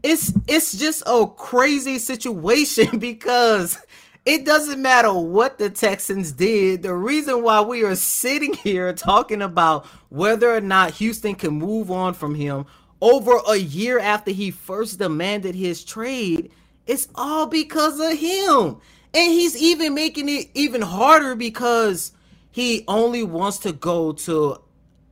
it's 0.04 0.34
it's 0.48 0.74
just 0.74 1.04
a 1.06 1.28
crazy 1.28 2.00
situation 2.00 2.98
because 3.00 3.78
it 4.26 4.46
doesn't 4.46 4.82
matter 4.82 5.14
what 5.14 5.58
the 5.58 5.70
Texans 5.70 6.32
did. 6.32 6.84
The 6.84 6.94
reason 6.94 7.44
why 7.44 7.62
we 7.62 7.84
are 7.84 7.96
sitting 7.96 8.54
here 8.64 8.94
talking 8.94 9.42
about 9.42 9.86
whether 10.10 10.54
or 10.54 10.62
not 10.62 10.92
Houston 10.96 11.36
can 11.36 11.54
move 11.54 11.92
on 11.92 12.14
from 12.14 12.36
him 12.36 12.66
over 13.02 13.40
a 13.48 13.56
year 13.56 14.00
after 14.00 14.32
he 14.32 14.52
first 14.52 15.00
demanded 15.00 15.56
his 15.56 15.84
trade, 15.84 16.52
it's 16.86 17.08
all 17.16 17.48
because 17.48 18.00
of 18.00 18.18
him. 18.18 18.78
And 19.14 19.32
he's 19.32 19.58
even 19.58 19.94
making 19.94 20.30
it 20.30 20.50
even 20.54 20.82
harder 20.82 21.36
because 21.36 22.12
he 22.52 22.86
only 22.88 23.24
wants 23.24 23.58
to 23.60 23.74
go 23.74 24.14
to 24.14 24.62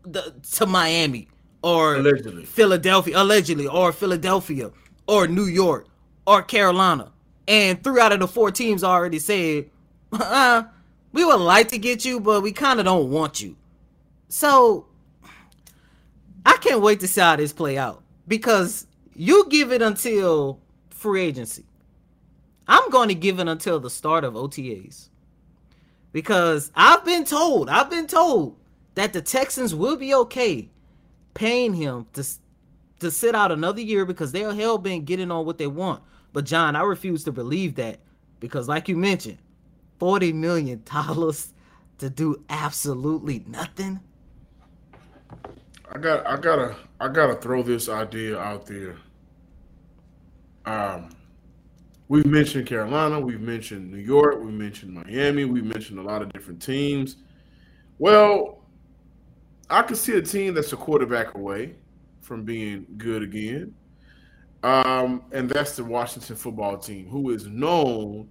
the 0.04 0.34
to 0.54 0.66
Miami 0.66 1.28
or 1.62 1.96
allegedly. 1.96 2.46
Philadelphia, 2.46 3.22
allegedly, 3.22 3.68
or 3.68 3.92
Philadelphia, 3.92 4.72
or 5.08 5.28
New 5.28 5.46
York, 5.46 5.88
or 6.26 6.42
Carolina. 6.42 7.12
And 7.48 7.84
three 7.84 8.00
out 8.00 8.12
of 8.12 8.20
the 8.20 8.28
four 8.28 8.52
teams 8.52 8.84
already 8.84 9.20
said, 9.20 9.70
uh, 10.12 10.64
we 11.12 11.26
would 11.26 11.40
like 11.40 11.70
to 11.70 11.78
get 11.78 12.06
you, 12.06 12.20
but 12.20 12.42
we 12.42 12.52
kind 12.52 12.80
of 12.80 12.86
don't 12.86 13.10
want 13.10 13.42
you. 13.42 13.56
So 14.28 14.86
I 16.46 16.58
can't 16.58 16.82
wait 16.82 17.00
to 17.02 17.08
see 17.08 17.22
how 17.22 17.36
this 17.36 17.52
play 17.52 17.78
out 17.78 18.04
because 18.28 18.86
you 19.16 19.48
give 19.50 19.72
it 19.72 19.82
until 19.82 20.60
free 20.90 21.22
agency. 21.22 21.66
I'm 22.68 22.90
going 22.92 23.10
to 23.10 23.16
give 23.16 23.40
it 23.40 23.48
until 23.48 23.80
the 23.80 23.90
start 23.90 24.24
of 24.24 24.36
OTAs 24.36 25.10
because 26.12 26.72
I've 26.76 27.04
been 27.04 27.26
told, 27.26 27.70
I've 27.70 27.90
been 27.90 28.06
told 28.06 28.58
that 28.94 29.14
the 29.14 29.22
Texans 29.22 29.74
will 29.74 29.96
be 29.96 30.14
okay 30.14 30.70
paying 31.34 31.74
him 31.74 32.06
to 32.14 32.24
to 33.00 33.10
sit 33.12 33.34
out 33.34 33.52
another 33.52 33.82
year 33.82 34.06
because 34.06 34.32
they're 34.32 34.54
hell 34.54 34.78
bent 34.78 35.06
getting 35.06 35.32
on 35.32 35.46
what 35.46 35.58
they 35.58 35.68
want. 35.68 36.04
But 36.34 36.46
John, 36.46 36.76
I 36.76 36.82
refuse 36.84 37.24
to 37.24 37.32
believe 37.32 37.76
that 37.76 38.00
because, 38.40 38.68
like 38.68 38.88
you 38.90 38.98
mentioned, 38.98 39.38
forty 40.00 40.34
million 40.34 40.84
dollars 40.86 41.54
to 42.00 42.10
do 42.10 42.44
absolutely 42.50 43.44
nothing. 43.48 44.00
I 45.92 45.98
got 45.98 46.26
I 46.28 46.38
gotta 46.38 46.76
I 47.00 47.08
gotta 47.08 47.36
throw 47.36 47.64
this 47.64 47.90
idea 47.90 48.38
out 48.38 48.66
there. 48.66 48.98
Um 50.66 51.10
we've 52.08 52.26
mentioned 52.26 52.68
Carolina, 52.68 53.20
we've 53.20 53.42
mentioned 53.42 53.92
New 53.92 53.98
York, 53.98 54.40
we 54.40 54.52
mentioned 54.52 54.94
Miami, 54.94 55.46
we 55.46 55.62
mentioned 55.62 56.00
a 56.00 56.04
lot 56.04 56.22
of 56.22 56.32
different 56.32 56.62
teams. 56.62 57.18
Well, 57.98 58.59
I 59.70 59.82
can 59.84 59.96
see 59.96 60.18
a 60.18 60.22
team 60.22 60.54
that's 60.54 60.74
a 60.74 60.78
quarterback 60.78 61.36
away 61.36 61.76
from 62.22 62.44
being 62.44 62.86
good 62.98 63.24
again. 63.24 63.74
Um, 64.64 65.24
and 65.32 65.50
that's 65.50 65.76
the 65.76 65.84
Washington 65.84 66.36
football 66.36 66.78
team, 66.78 67.08
who 67.08 67.30
is 67.30 67.48
known 67.48 68.28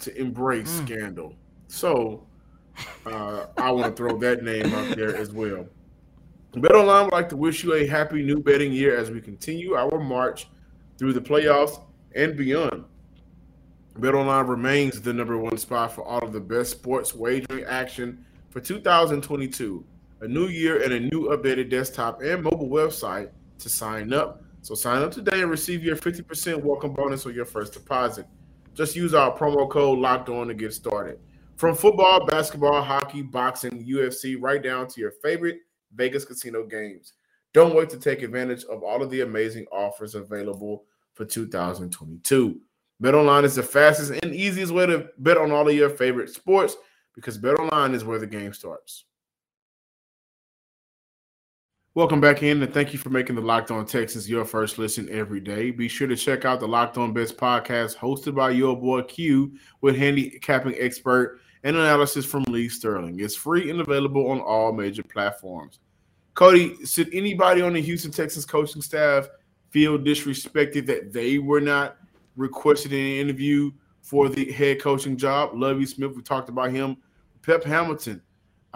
to 0.00 0.16
embrace 0.18 0.70
mm. 0.70 0.86
scandal. 0.86 1.34
So 1.68 2.26
uh, 3.06 3.46
I 3.56 3.70
want 3.70 3.86
to 3.86 3.92
throw 3.92 4.18
that 4.18 4.42
name 4.42 4.72
out 4.74 4.96
there 4.96 5.16
as 5.16 5.32
well. 5.32 5.66
BetOnline 6.52 7.04
would 7.04 7.12
like 7.12 7.28
to 7.30 7.36
wish 7.36 7.64
you 7.64 7.74
a 7.74 7.86
happy 7.86 8.22
new 8.22 8.40
betting 8.40 8.72
year 8.72 8.96
as 8.96 9.10
we 9.10 9.20
continue 9.20 9.74
our 9.74 9.98
march 9.98 10.48
through 10.96 11.12
the 11.12 11.20
playoffs 11.20 11.82
and 12.14 12.36
beyond. 12.36 12.84
BetOnline 13.98 14.48
remains 14.48 15.00
the 15.00 15.12
number 15.12 15.36
one 15.36 15.58
spot 15.58 15.92
for 15.92 16.02
all 16.02 16.22
of 16.22 16.32
the 16.32 16.40
best 16.40 16.70
sports 16.70 17.14
wagering 17.14 17.64
action 17.64 18.24
for 18.50 18.60
2022. 18.60 19.84
A 20.20 20.28
new 20.28 20.46
year 20.46 20.82
and 20.82 20.94
a 20.94 21.00
new 21.00 21.28
updated 21.28 21.68
desktop 21.68 22.22
and 22.22 22.42
mobile 22.42 22.70
website 22.70 23.30
to 23.58 23.68
sign 23.68 24.14
up. 24.14 24.42
So 24.62 24.74
sign 24.74 25.02
up 25.02 25.12
today 25.12 25.42
and 25.42 25.50
receive 25.50 25.84
your 25.84 25.96
50% 25.96 26.62
welcome 26.62 26.94
bonus 26.94 27.26
on 27.26 27.34
your 27.34 27.44
first 27.44 27.74
deposit. 27.74 28.26
Just 28.72 28.96
use 28.96 29.12
our 29.12 29.36
promo 29.36 29.68
code 29.68 29.98
locked 29.98 30.30
on 30.30 30.48
to 30.48 30.54
get 30.54 30.72
started. 30.72 31.18
From 31.56 31.74
football, 31.74 32.24
basketball, 32.26 32.82
hockey, 32.82 33.20
boxing, 33.22 33.84
UFC, 33.86 34.36
right 34.40 34.62
down 34.62 34.88
to 34.88 35.00
your 35.00 35.12
favorite 35.22 35.58
Vegas 35.94 36.24
casino 36.24 36.64
games. 36.64 37.12
Don't 37.52 37.74
wait 37.74 37.90
to 37.90 37.98
take 37.98 38.22
advantage 38.22 38.64
of 38.64 38.82
all 38.82 39.02
of 39.02 39.10
the 39.10 39.20
amazing 39.20 39.66
offers 39.70 40.14
available 40.14 40.84
for 41.12 41.24
2022. 41.26 42.60
BetOnline 43.02 43.44
is 43.44 43.54
the 43.54 43.62
fastest 43.62 44.12
and 44.22 44.34
easiest 44.34 44.72
way 44.72 44.86
to 44.86 45.08
bet 45.18 45.36
on 45.36 45.50
all 45.50 45.68
of 45.68 45.74
your 45.74 45.90
favorite 45.90 46.30
sports 46.30 46.76
because 47.14 47.38
BetOnline 47.38 47.94
is 47.94 48.04
where 48.04 48.18
the 48.18 48.26
game 48.26 48.54
starts. 48.54 49.04
Welcome 51.96 52.20
back 52.20 52.42
in, 52.42 52.62
and 52.62 52.74
thank 52.74 52.92
you 52.92 52.98
for 52.98 53.08
making 53.08 53.36
the 53.36 53.40
Locked 53.40 53.70
On 53.70 53.86
Texans 53.86 54.28
your 54.28 54.44
first 54.44 54.76
listen 54.76 55.08
every 55.10 55.40
day. 55.40 55.70
Be 55.70 55.88
sure 55.88 56.06
to 56.06 56.14
check 56.14 56.44
out 56.44 56.60
the 56.60 56.68
Locked 56.68 56.98
On 56.98 57.14
Bets 57.14 57.32
podcast 57.32 57.96
hosted 57.96 58.34
by 58.34 58.50
your 58.50 58.78
boy 58.78 59.00
Q 59.04 59.56
with 59.80 59.96
handicapping 59.96 60.74
expert 60.78 61.40
and 61.64 61.74
analysis 61.74 62.26
from 62.26 62.42
Lee 62.48 62.68
Sterling. 62.68 63.20
It's 63.20 63.34
free 63.34 63.70
and 63.70 63.80
available 63.80 64.28
on 64.28 64.40
all 64.40 64.74
major 64.74 65.02
platforms. 65.04 65.78
Coty, 66.34 66.86
should 66.86 67.08
anybody 67.14 67.62
on 67.62 67.72
the 67.72 67.80
Houston 67.80 68.10
Texans 68.10 68.44
coaching 68.44 68.82
staff 68.82 69.30
feel 69.70 69.98
disrespected 69.98 70.84
that 70.84 71.14
they 71.14 71.38
were 71.38 71.62
not 71.62 71.96
requested 72.36 72.92
an 72.92 72.98
interview 72.98 73.70
for 74.02 74.28
the 74.28 74.52
head 74.52 74.82
coaching 74.82 75.16
job? 75.16 75.52
Lovie 75.54 75.86
Smith, 75.86 76.14
we 76.14 76.20
talked 76.20 76.50
about 76.50 76.72
him. 76.72 76.98
Pep 77.40 77.64
Hamilton. 77.64 78.20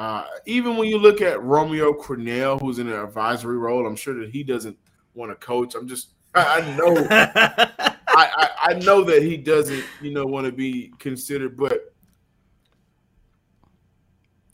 Uh, 0.00 0.24
even 0.46 0.78
when 0.78 0.88
you 0.88 0.96
look 0.96 1.20
at 1.20 1.42
Romeo 1.42 1.92
Crennel, 1.92 2.58
who's 2.58 2.78
in 2.78 2.88
an 2.88 2.98
advisory 2.98 3.58
role, 3.58 3.86
I'm 3.86 3.96
sure 3.96 4.14
that 4.14 4.30
he 4.30 4.42
doesn't 4.42 4.78
want 5.12 5.30
to 5.30 5.34
coach. 5.34 5.74
I'm 5.74 5.86
just, 5.86 6.14
I, 6.34 6.62
I 6.62 6.74
know, 6.74 7.06
I, 7.10 7.98
I, 8.08 8.48
I 8.62 8.72
know 8.78 9.04
that 9.04 9.22
he 9.22 9.36
doesn't, 9.36 9.84
you 10.00 10.10
know, 10.10 10.24
want 10.24 10.46
to 10.46 10.52
be 10.52 10.90
considered. 10.98 11.54
But 11.54 11.92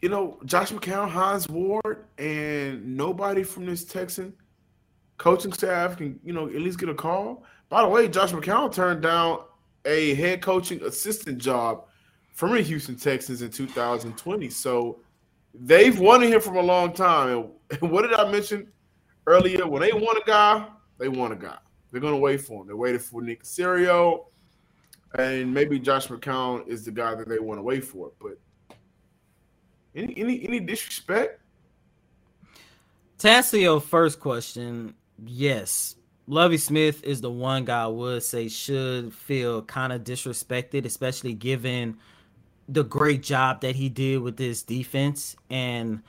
you 0.02 0.08
know, 0.08 0.40
Josh 0.46 0.72
McCown, 0.72 1.08
Hines 1.08 1.48
Ward, 1.48 2.06
and 2.18 2.96
nobody 2.96 3.44
from 3.44 3.66
this 3.66 3.84
Texan 3.84 4.34
coaching 5.16 5.52
staff 5.52 5.96
can, 5.96 6.18
you 6.24 6.32
know, 6.32 6.48
at 6.48 6.56
least 6.56 6.80
get 6.80 6.88
a 6.88 6.94
call. 6.94 7.44
By 7.68 7.82
the 7.82 7.88
way, 7.88 8.08
Josh 8.08 8.32
McCown 8.32 8.74
turned 8.74 9.00
down 9.00 9.44
a 9.84 10.12
head 10.14 10.42
coaching 10.42 10.82
assistant 10.82 11.38
job 11.38 11.84
from 12.32 12.50
the 12.50 12.62
Houston 12.62 12.96
Texans 12.96 13.42
in 13.42 13.50
2020. 13.52 14.50
So 14.50 14.98
they've 15.60 15.98
wanted 15.98 16.30
him 16.30 16.40
from 16.40 16.56
a 16.56 16.62
long 16.62 16.92
time. 16.92 17.50
And 17.80 17.90
what 17.90 18.02
did 18.02 18.14
I 18.14 18.30
mention 18.30 18.68
earlier? 19.26 19.66
When 19.66 19.82
they 19.82 19.92
want 19.92 20.18
a 20.18 20.22
guy, 20.26 20.66
they 20.98 21.08
want 21.08 21.32
a 21.32 21.36
guy. 21.36 21.58
They're 21.90 22.00
going 22.00 22.14
to 22.14 22.20
wait 22.20 22.40
for 22.40 22.62
him. 22.62 22.68
They 22.68 22.74
waited 22.74 23.02
for 23.02 23.22
Nick 23.22 23.42
Caserio, 23.42 24.26
and 25.18 25.52
maybe 25.52 25.78
Josh 25.78 26.08
McCown 26.08 26.66
is 26.66 26.84
the 26.84 26.90
guy 26.90 27.14
that 27.14 27.28
they 27.28 27.38
want 27.38 27.58
to 27.58 27.62
wait 27.62 27.84
for. 27.84 28.12
But 28.20 28.38
any 29.94 30.14
any 30.18 30.46
any 30.46 30.60
disrespect? 30.60 31.40
Your 33.52 33.80
first 33.80 34.20
question, 34.20 34.94
yes. 35.24 35.96
Lovie 36.28 36.58
Smith 36.58 37.02
is 37.04 37.20
the 37.20 37.30
one 37.30 37.64
guy 37.64 37.84
I 37.84 37.86
would 37.86 38.22
say 38.22 38.48
should 38.48 39.14
feel 39.14 39.62
kind 39.62 39.92
of 39.92 40.02
disrespected, 40.02 40.84
especially 40.84 41.32
given 41.32 41.96
the 42.68 42.84
great 42.84 43.22
job 43.22 43.60
that 43.60 43.76
he 43.76 43.88
did 43.88 44.20
with 44.20 44.36
this 44.36 44.62
defense. 44.62 45.36
And 45.50 46.02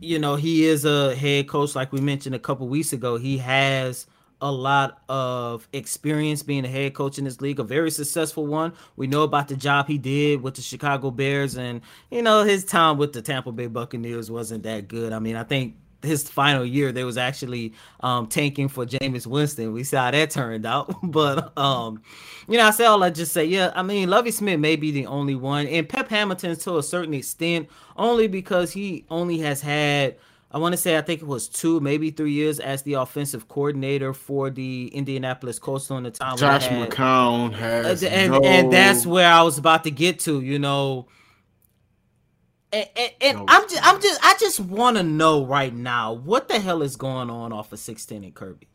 you 0.00 0.18
know, 0.18 0.36
he 0.36 0.64
is 0.64 0.84
a 0.84 1.14
head 1.14 1.46
coach, 1.48 1.74
like 1.74 1.92
we 1.92 2.00
mentioned 2.00 2.34
a 2.34 2.38
couple 2.38 2.66
weeks 2.66 2.92
ago. 2.92 3.16
He 3.16 3.38
has 3.38 4.06
a 4.40 4.50
lot 4.50 5.02
of 5.08 5.68
experience 5.72 6.42
being 6.42 6.64
a 6.64 6.68
head 6.68 6.94
coach 6.94 7.18
in 7.18 7.24
this 7.24 7.42
league, 7.42 7.60
a 7.60 7.64
very 7.64 7.90
successful 7.90 8.46
one. 8.46 8.72
We 8.96 9.06
know 9.06 9.22
about 9.22 9.48
the 9.48 9.56
job 9.56 9.86
he 9.86 9.98
did 9.98 10.42
with 10.42 10.54
the 10.54 10.62
Chicago 10.62 11.10
Bears, 11.10 11.56
and 11.56 11.82
you 12.10 12.22
know 12.22 12.44
his 12.44 12.64
time 12.64 12.96
with 12.96 13.12
the 13.12 13.20
Tampa 13.20 13.52
Bay 13.52 13.66
Buccaneers 13.66 14.30
wasn't 14.30 14.62
that 14.62 14.88
good. 14.88 15.12
I 15.12 15.18
mean, 15.18 15.36
I 15.36 15.44
think 15.44 15.76
his 16.02 16.28
final 16.28 16.64
year 16.64 16.92
they 16.92 17.04
was 17.04 17.18
actually 17.18 17.74
um, 18.00 18.26
tanking 18.26 18.68
for 18.68 18.86
Jameis 18.86 19.26
Winston. 19.26 19.72
We 19.72 19.84
saw 19.84 20.04
how 20.04 20.10
that 20.12 20.30
turned 20.30 20.66
out, 20.66 20.94
but 21.02 21.56
um, 21.58 22.02
you 22.48 22.58
know, 22.58 22.66
I 22.66 22.70
say 22.70 22.84
all 22.84 23.02
I 23.02 23.10
just 23.10 23.32
say, 23.32 23.44
yeah. 23.44 23.72
I 23.74 23.82
mean, 23.82 24.08
Lovie 24.10 24.30
Smith 24.30 24.60
may 24.60 24.76
be 24.76 24.90
the 24.90 25.06
only 25.06 25.34
one, 25.34 25.66
and 25.66 25.88
Pep 25.88 26.08
Hamilton 26.08 26.56
to 26.56 26.78
a 26.78 26.82
certain 26.82 27.14
extent, 27.14 27.68
only 27.96 28.28
because 28.28 28.72
he 28.72 29.04
only 29.10 29.38
has 29.38 29.60
had 29.60 30.16
I 30.52 30.58
want 30.58 30.72
to 30.72 30.76
say 30.76 30.98
I 30.98 31.00
think 31.00 31.22
it 31.22 31.28
was 31.28 31.48
two, 31.48 31.78
maybe 31.80 32.10
three 32.10 32.32
years 32.32 32.58
as 32.58 32.82
the 32.82 32.94
offensive 32.94 33.46
coordinator 33.46 34.12
for 34.12 34.50
the 34.50 34.88
Indianapolis 34.88 35.60
Colts 35.60 35.90
on 35.92 36.02
the 36.02 36.10
time. 36.10 36.36
Josh 36.36 36.66
had, 36.66 36.90
McCown 36.90 37.52
has, 37.52 38.02
and, 38.02 38.32
no... 38.32 38.40
and 38.42 38.72
that's 38.72 39.06
where 39.06 39.30
I 39.30 39.42
was 39.42 39.58
about 39.58 39.84
to 39.84 39.92
get 39.92 40.18
to. 40.20 40.40
You 40.40 40.58
know, 40.58 41.06
and, 42.72 42.88
and, 42.96 43.12
and 43.20 43.38
no. 43.38 43.44
I'm 43.48 43.68
just, 43.68 43.86
I'm 43.86 44.00
just, 44.00 44.20
I 44.24 44.34
just 44.38 44.60
want 44.60 44.96
to 44.96 45.02
know 45.02 45.44
right 45.44 45.74
now 45.74 46.12
what 46.12 46.48
the 46.48 46.60
hell 46.60 46.82
is 46.82 46.96
going 46.96 47.30
on 47.30 47.52
off 47.52 47.72
of 47.72 47.78
16 47.78 48.24
and 48.24 48.34
Kirby, 48.34 48.68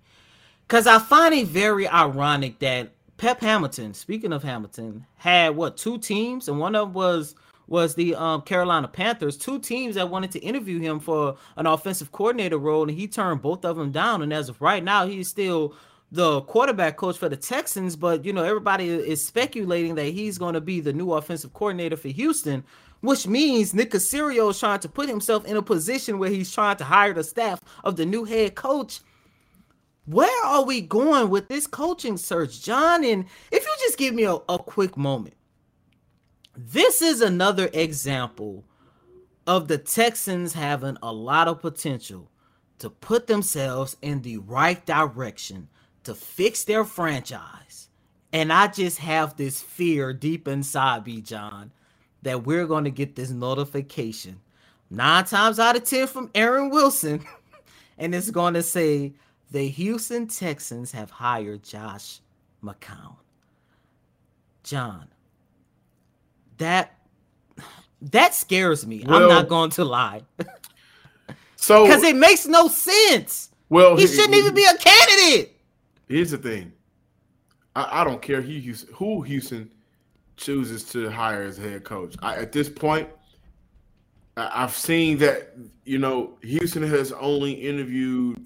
because 0.68 0.88
I 0.88 1.00
find 1.00 1.34
it 1.34 1.48
very 1.48 1.88
ironic 1.88 2.60
that 2.60 2.92
Pep 3.18 3.40
Hamilton, 3.40 3.94
speaking 3.94 4.34
of 4.34 4.44
Hamilton, 4.44 5.06
had 5.16 5.56
what 5.56 5.78
two 5.78 5.98
teams, 5.98 6.50
and 6.50 6.60
one 6.60 6.76
of 6.76 6.88
them 6.88 6.94
was 6.94 7.36
was 7.68 7.96
the 7.96 8.14
um, 8.16 8.42
Carolina 8.42 8.88
Panthers, 8.88 9.38
two 9.38 9.60
teams 9.60 9.96
that 9.96 10.10
wanted 10.10 10.32
to 10.32 10.40
interview 10.40 10.80
him 10.80 11.00
for 11.00 11.38
an 11.56 11.66
offensive 11.66 12.12
coordinator 12.12 12.58
role, 12.60 12.84
and 12.88 12.92
he 12.92 13.08
turned 13.08 13.42
both 13.42 13.66
of 13.66 13.76
them 13.76 13.92
down. 13.92 14.22
And 14.22 14.32
as 14.32 14.50
of 14.50 14.62
right 14.62 14.84
now, 14.84 15.08
he's 15.08 15.30
still 15.30 15.74
the 16.12 16.42
quarterback 16.42 16.98
coach 16.98 17.18
for 17.18 17.28
the 17.28 17.36
Texans, 17.36 17.96
but 17.96 18.24
you 18.24 18.34
know 18.34 18.44
everybody 18.44 18.90
is 18.90 19.26
speculating 19.26 19.96
that 19.96 20.06
he's 20.06 20.38
going 20.38 20.54
to 20.54 20.62
be 20.62 20.80
the 20.80 20.94
new 20.94 21.14
offensive 21.14 21.54
coordinator 21.54 21.98
for 21.98 22.10
Houston, 22.10 22.64
which 23.02 23.28
means 23.28 23.74
Nick 23.74 23.92
Caserio 23.92 24.50
is 24.52 24.60
trying 24.60 24.80
to 24.80 24.90
put 24.90 25.10
himself 25.10 25.46
in 25.46 25.58
a 25.58 25.62
position 25.62 26.20
where 26.20 26.30
he's 26.30 26.52
trying 26.52 26.78
to 26.78 26.84
hire 26.84 27.14
the 27.14 27.24
staff 27.24 27.62
of 27.84 27.96
the 27.96 28.06
new 28.06 28.26
head 28.26 28.56
coach. 28.56 29.02
Where 30.06 30.46
are 30.46 30.64
we 30.64 30.82
going 30.82 31.30
with 31.30 31.48
this 31.48 31.68
coaching 31.68 32.18
search, 32.18 32.62
John? 32.62 33.04
And 33.04 33.26
if 33.52 33.64
you 33.66 33.74
just 33.80 33.98
give 33.98 34.14
me 34.14 34.24
a, 34.24 34.36
a 34.48 34.60
quick 34.60 34.98
moment, 34.98 35.36
this 36.56 37.02
is 37.02 37.22
another 37.22 37.70
example 37.74 38.64
of 39.48 39.68
the 39.68 39.78
Texans 39.78 40.54
having 40.54 40.98
a 41.02 41.12
lot 41.12 41.48
of 41.48 41.62
potential 41.62 42.30
to 42.80 42.90
put 42.90 43.28
themselves 43.28 43.98
in 44.02 44.22
the 44.22 44.38
right 44.38 44.86
direction 44.86 45.70
to 46.04 46.14
fix 46.14 46.64
their 46.64 46.84
franchise. 46.84 47.90
And 48.32 48.52
I 48.52 48.68
just 48.68 49.00
have 49.00 49.38
this 49.38 49.62
fear 49.62 50.14
deep 50.14 50.48
inside 50.48 51.06
me, 51.06 51.22
John, 51.22 51.72
that 52.26 52.44
we're 52.44 52.66
going 52.66 52.84
to 52.84 52.90
get 52.90 53.16
this 53.16 53.30
notification 53.30 54.42
nine 54.90 55.24
times 55.26 55.60
out 55.60 55.76
of 55.76 55.84
10 55.84 56.08
from 56.08 56.32
Aaron 56.34 56.72
Wilson. 56.72 57.24
and 58.00 58.16
it's 58.16 58.32
going 58.32 58.56
to 58.56 58.64
say 58.64 59.14
the 59.52 59.68
Houston 59.68 60.26
Texans 60.28 60.92
have 60.92 61.12
hired 61.12 61.64
Josh 61.64 62.22
McCown. 62.64 63.16
John, 64.64 65.08
that 66.58 66.98
that 68.02 68.34
scares 68.34 68.88
me. 68.88 69.04
Well, 69.06 69.22
I'm 69.22 69.30
not 69.30 69.48
going 69.48 69.70
to 69.72 69.86
lie. 69.86 70.24
so 71.56 71.86
because 71.86 72.02
it 72.02 72.16
makes 72.16 72.48
no 72.48 72.68
sense. 72.68 73.52
Well, 73.70 73.96
he, 73.96 74.02
he 74.02 74.08
shouldn't 74.08 74.34
he, 74.34 74.40
even 74.40 74.56
be 74.56 74.66
a 74.66 74.76
candidate. 74.76 75.62
Here's 76.08 76.32
the 76.32 76.40
thing. 76.40 76.74
I, 77.76 78.02
I 78.02 78.04
don't 78.04 78.22
care 78.22 78.42
who 78.42 78.52
Houston, 78.52 78.96
who 78.96 79.22
Houston 79.22 79.70
chooses 80.38 80.84
to 80.92 81.10
hire 81.10 81.44
as 81.44 81.58
head 81.58 81.84
coach. 81.84 82.16
I, 82.22 82.38
at 82.38 82.52
this 82.52 82.70
point, 82.70 83.10
I, 84.38 84.62
have 84.62 84.76
seen 84.76 85.18
that 85.20 85.56
you 85.86 85.98
know 85.98 86.38
Houston 86.42 86.84
has 86.84 87.12
only 87.14 87.54
interviewed 87.54 88.46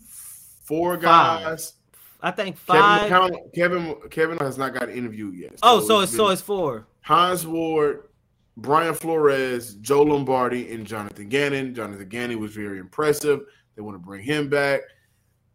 four 0.64 0.98
guys. 0.98 1.72
Five. 1.72 1.76
I 2.22 2.32
think 2.32 2.58
five. 2.58 3.10
Kevin, 3.10 3.40
Kevin 3.56 3.96
Kevin 4.10 4.38
has 4.40 4.58
not 4.58 4.74
got 4.74 4.90
interviewed 4.90 5.36
yet. 5.36 5.60
Oh, 5.64 5.80
so 5.80 5.86
oh, 5.86 5.88
so 5.88 6.00
it's, 6.02 6.12
it's 6.12 6.18
so 6.18 6.28
it's 6.30 6.42
four. 6.42 6.88
Hines 7.02 7.48
Ward, 7.48 8.10
Brian 8.58 8.94
Flores, 8.94 9.76
Joe 9.76 10.04
Lombardi, 10.04 10.72
and 10.72 10.86
Jonathan 10.86 11.30
Gannon. 11.30 11.74
Jonathan 11.74 12.08
Gannon 12.10 12.40
was 12.40 12.54
very 12.54 12.80
impressive. 12.80 13.42
They 13.76 13.82
want 13.82 13.96
to 13.96 14.06
bring 14.06 14.24
him 14.24 14.50
back. 14.50 14.82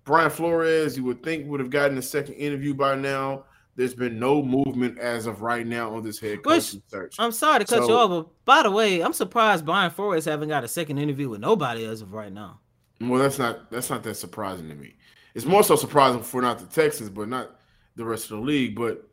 Brian 0.05 0.31
Flores, 0.31 0.97
you 0.97 1.05
would 1.05 1.23
think 1.23 1.47
would 1.49 1.61
have 1.61 1.71
gotten 1.71 1.97
a 1.99 2.03
second 2.03 2.35
interview 2.35 2.75
by 2.75 2.95
now. 2.95 3.45
There's 3.77 3.95
been 3.95 4.19
no 4.21 4.43
movement 4.43 4.99
as 4.99 5.27
of 5.27 5.43
right 5.43 5.67
now 5.67 5.95
on 5.95 6.05
this 6.05 6.21
head 6.21 6.43
coaching 6.45 6.83
search. 6.87 7.17
I'm 7.19 7.33
sorry 7.33 7.61
to 7.61 7.65
cut 7.65 7.85
so, 7.85 7.89
you 7.89 7.95
off, 7.95 8.11
but 8.11 8.45
by 8.45 8.63
the 8.63 8.71
way, 8.71 9.01
I'm 9.01 9.13
surprised 9.13 9.65
Brian 9.65 9.91
Flores 9.91 10.25
haven't 10.25 10.49
got 10.49 10.63
a 10.63 10.69
second 10.69 10.99
interview 10.99 11.29
with 11.29 11.41
nobody 11.41 11.85
as 11.85 12.01
of 12.01 12.13
right 12.13 12.33
now. 12.33 12.61
Well, 13.01 13.21
that's 13.21 13.39
not 13.39 13.71
that's 13.71 13.91
not 13.91 14.03
that 14.05 14.15
surprising 14.15 14.69
to 14.69 14.75
me. 14.75 14.97
It's 15.35 15.45
more 15.45 15.65
so 15.65 15.75
surprising 15.75 16.23
for 16.23 16.41
not 16.41 16.61
the 16.61 16.67
Texans, 16.67 17.11
but 17.11 17.29
not 17.29 17.59
the 17.97 18.05
rest 18.05 18.31
of 18.31 18.39
the 18.39 18.45
league. 18.45 18.77
But 18.77 19.09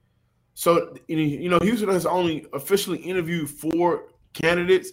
so 0.53 0.95
you 1.07 1.49
know, 1.49 1.59
Houston 1.59 1.89
has 1.89 2.05
only 2.05 2.45
officially 2.53 2.99
interviewed 2.99 3.49
four 3.49 4.09
candidates. 4.33 4.91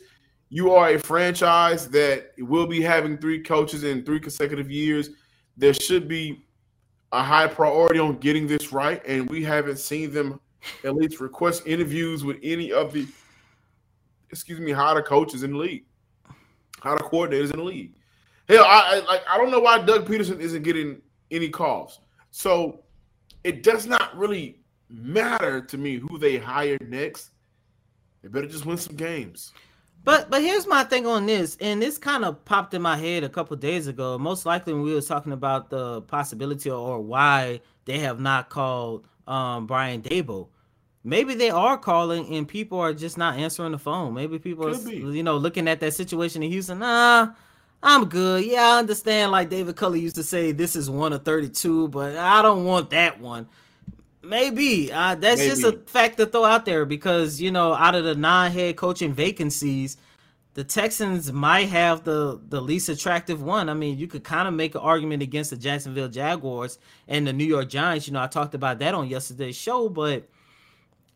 You 0.49 0.73
are 0.73 0.91
a 0.91 0.99
franchise 0.99 1.89
that 1.91 2.33
will 2.39 2.67
be 2.67 2.81
having 2.81 3.19
three 3.19 3.43
coaches 3.43 3.85
in 3.85 4.03
three 4.03 4.21
consecutive 4.21 4.71
years. 4.71 5.11
There 5.59 5.75
should 5.75 6.09
be 6.09 6.47
a 7.13 7.23
high 7.23 7.47
priority 7.47 7.99
on 7.99 8.19
getting 8.19 8.47
this 8.47 8.73
right, 8.73 9.05
and 9.07 9.29
we 9.31 9.43
haven't 9.43 9.79
seen 9.79 10.13
them 10.13 10.41
at 10.85 10.95
least 10.95 11.21
request 11.21 11.67
interviews 11.67 12.25
with 12.25 12.39
any 12.43 12.73
of 12.73 12.93
the 12.93 13.07
excuse 14.31 14.61
me, 14.61 14.73
how 14.73 14.95
the 14.95 15.03
coaches 15.03 15.43
in 15.43 15.53
the 15.53 15.59
league, 15.59 15.85
how 16.81 16.95
the 16.95 17.03
coordinators 17.05 17.51
in 17.51 17.59
the 17.59 17.65
league. 17.65 17.95
Hell, 18.49 18.65
I 18.65 19.03
I 19.07 19.11
like 19.11 19.23
I 19.29 19.37
don't 19.37 19.51
know 19.51 19.61
why 19.61 19.79
Doug 19.79 20.07
Pederson 20.07 20.41
isn't 20.41 20.63
getting 20.63 21.01
any 21.31 21.49
calls. 21.49 22.01
So 22.31 22.81
it 23.45 23.63
does 23.63 23.87
not 23.87 24.17
really 24.17 24.61
matter 24.89 25.61
to 25.61 25.79
me 25.79 25.97
who 25.97 26.19
they 26.19 26.37
hire 26.37 26.79
next. 26.87 27.31
They 28.23 28.29
better 28.29 28.47
just 28.47 28.67
win 28.67 28.77
some 28.77 28.97
games. 28.97 29.53
But 30.05 30.31
but 30.31 30.43
here's 30.43 30.67
my 30.67 30.85
thing 30.85 31.07
on 31.07 31.27
this, 31.27 31.57
and 31.61 31.83
this 31.83 31.99
kind 31.99 32.25
of 32.25 32.45
popped 32.45 32.73
in 32.75 32.81
my 32.83 32.97
head 32.97 33.25
a 33.25 33.29
couple 33.29 33.57
days 33.57 33.87
ago. 33.87 34.17
Most 34.19 34.47
likely 34.47 34.73
when 34.73 34.83
we 34.83 34.95
were 34.95 35.03
talking 35.03 35.33
about 35.33 35.71
the 35.71 36.03
possibility 36.03 36.71
or 36.71 37.01
why 37.01 37.61
they 37.85 37.99
have 37.99 38.21
not 38.21 38.49
called 38.49 39.07
um, 39.27 39.67
Brian 39.67 40.03
Daboll. 40.03 40.49
Maybe 41.05 41.35
they 41.35 41.51
are 41.51 41.79
calling 41.79 42.35
and 42.35 42.47
people 42.47 42.79
are 42.81 42.93
just 42.93 43.17
not 43.17 43.39
answering 43.39 43.73
the 43.73 43.79
phone. 43.79 44.15
Maybe 44.15 44.39
people 44.39 44.67
are, 44.69 44.91
you 44.91 45.23
know, 45.23 45.37
looking 45.37 45.69
at 45.69 45.81
that 45.81 45.95
situation 45.95 46.43
in 46.43 46.51
Houston. 46.51 46.81
Nah, 46.81 47.29
I'm 47.83 48.07
good. 48.07 48.45
Yeah, 48.45 48.75
I 48.75 48.79
understand. 48.79 49.33
Like 49.33 49.49
David 49.49 49.77
Culley 49.77 50.01
used 50.01 50.17
to 50.17 50.23
say, 50.23 50.53
this 50.53 50.75
is 50.75 50.91
one 50.91 51.13
of 51.13 51.25
32, 51.25 51.89
but 51.89 52.17
I 52.17 52.43
don't 52.43 52.65
want 52.65 52.91
that 52.91 53.21
one. 53.21 53.49
Maybe 54.23 54.93
uh, 54.93 55.15
that's 55.15 55.41
Maybe. 55.41 55.51
just 55.51 55.65
a 55.65 55.73
fact 55.87 56.17
to 56.19 56.27
throw 56.27 56.45
out 56.45 56.65
there 56.65 56.85
because 56.85 57.41
you 57.41 57.51
know, 57.51 57.73
out 57.73 57.95
of 57.95 58.05
the 58.05 58.15
nine 58.15 58.53
head 58.53 58.77
coaching 58.77 59.13
vacancies, 59.13 59.97
the 60.55 60.65
Texans 60.65 61.33
might 61.33 61.69
have 61.69 62.03
the 62.03 62.41
the 62.49 62.61
least 62.61 62.89
attractive 62.89 63.43
one. 63.43 63.69
I 63.69 63.75
mean, 63.75 63.97
you 63.97 64.09
could 64.09 64.25
kind 64.25 64.49
of 64.49 64.55
make 64.55 64.75
an 64.75 64.81
argument 64.81 65.23
against 65.23 65.51
the 65.51 65.57
Jacksonville 65.57 66.09
Jaguars 66.09 66.79
and 67.07 67.27
the 67.27 67.33
New 67.33 67.45
York 67.45 67.69
Giants. 67.69 68.09
You 68.09 68.15
know, 68.15 68.23
I 68.23 68.27
talked 68.27 68.55
about 68.55 68.81
that 68.81 68.93
on 68.93 69.07
yesterday's 69.09 69.57
show, 69.57 69.89
but 69.89 70.29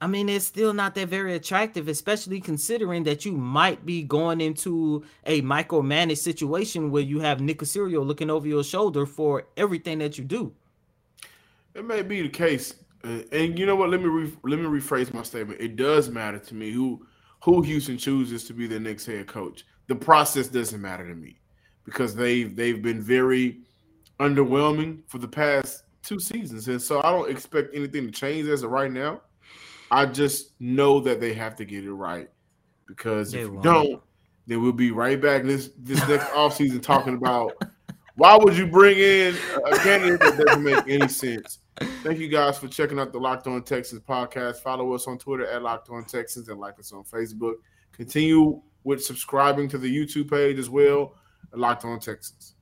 I 0.01 0.07
mean, 0.07 0.29
it's 0.29 0.45
still 0.45 0.73
not 0.73 0.95
that 0.97 1.09
very 1.09 1.35
attractive, 1.35 1.89
especially 1.89 2.41
considering 2.41 3.05
that 3.05 3.25
you 3.25 3.33
might 3.33 3.87
be 3.87 4.03
going 4.03 4.41
into 4.41 5.05
a 5.27 5.43
micromanaged 5.43 6.19
situation 6.19 6.91
where 6.91 7.03
you 7.03 7.21
have 7.21 7.41
Nick 7.41 7.59
Caserio 7.59 8.05
looking 8.05 8.31
over 8.31 8.47
your 8.47 8.65
shoulder 8.65 9.07
for 9.07 9.47
everything 9.57 9.99
that 9.99 10.19
you 10.19 10.25
do. 10.25 10.53
It 11.75 11.85
may 11.85 12.03
be 12.03 12.23
the 12.23 12.29
case 12.29 12.75
and, 13.05 13.27
and 13.33 13.59
you 13.59 13.67
know 13.67 13.77
what? 13.77 13.91
Let 13.91 14.01
me 14.01 14.09
re- 14.09 14.37
let 14.45 14.59
me 14.59 14.67
rephrase 14.67 15.13
my 15.13 15.23
statement. 15.23 15.61
It 15.61 15.77
does 15.77 16.09
matter 16.09 16.39
to 16.39 16.55
me 16.55 16.71
who 16.71 17.07
who 17.45 17.63
Houston 17.63 17.99
chooses 17.99 18.45
to 18.45 18.53
be 18.53 18.67
the 18.67 18.79
next 18.79 19.07
head 19.07 19.27
coach. 19.27 19.65
The 19.89 19.95
process 19.95 20.49
doesn't 20.49 20.81
matter 20.81 21.07
to 21.09 21.15
me 21.15 21.41
because 21.85 22.15
they've 22.15 22.55
they've 22.55 22.83
been 22.83 23.03
very 23.03 23.61
underwhelming 24.21 25.01
for 25.09 25.19
the 25.19 25.29
past 25.29 25.85
two 26.03 26.21
seasons, 26.21 26.69
and 26.69 26.81
so 26.81 27.01
I 27.03 27.11
don't 27.11 27.31
expect 27.31 27.75
anything 27.75 28.07
to 28.07 28.13
change 28.13 28.49
as 28.49 28.63
of 28.63 28.71
right 28.71 28.91
now. 28.91 29.23
I 29.91 30.07
just 30.07 30.53
know 30.61 31.01
that 31.01 31.21
they 31.21 31.35
have 31.35 31.57
to 31.57 31.65
get 31.65 31.85
it 31.85 31.93
right 31.93 32.31
because 32.87 33.35
if 33.35 33.43
you 33.43 33.61
don't, 33.63 34.03
then 34.47 34.63
we'll 34.63 34.73
be 34.73 34.91
right 34.91 35.21
back 35.21 35.43
this 35.43 35.71
this 35.79 36.07
next 36.09 36.27
offseason 36.31 36.83
talking 36.83 37.15
about 37.15 37.53
why 38.17 38.37
would 38.37 38.57
you 38.57 38.67
bring 38.67 38.99
in 38.99 39.35
a 39.67 39.77
candidate 39.79 40.21
that 40.21 40.45
doesn't 40.47 40.63
make 40.63 40.87
any 40.89 41.09
sense 41.09 41.59
Thank 41.77 42.19
you 42.19 42.29
guys 42.29 42.59
for 42.59 42.69
checking 42.69 42.99
out 42.99 43.13
the 43.13 43.19
Locked 43.19 43.47
On 43.47 43.63
Texans 43.63 44.03
podcast. 44.03 44.57
Follow 44.57 44.93
us 44.93 45.07
on 45.07 45.19
Twitter 45.19 45.47
at 45.47 45.63
Locked 45.63 45.89
On 45.91 46.05
Texans 46.05 46.49
and 46.49 46.61
like 46.61 46.79
us 46.79 46.93
on 46.93 47.03
Facebook. 47.05 47.55
Continue 47.93 48.61
with 48.85 49.03
subscribing 49.03 49.69
to 49.69 49.79
the 49.79 49.89
YouTube 49.89 50.31
page 50.31 50.59
as 50.59 50.69
well, 50.69 51.15
Locked 51.55 51.85
On 51.85 51.99
Texans. 51.99 52.55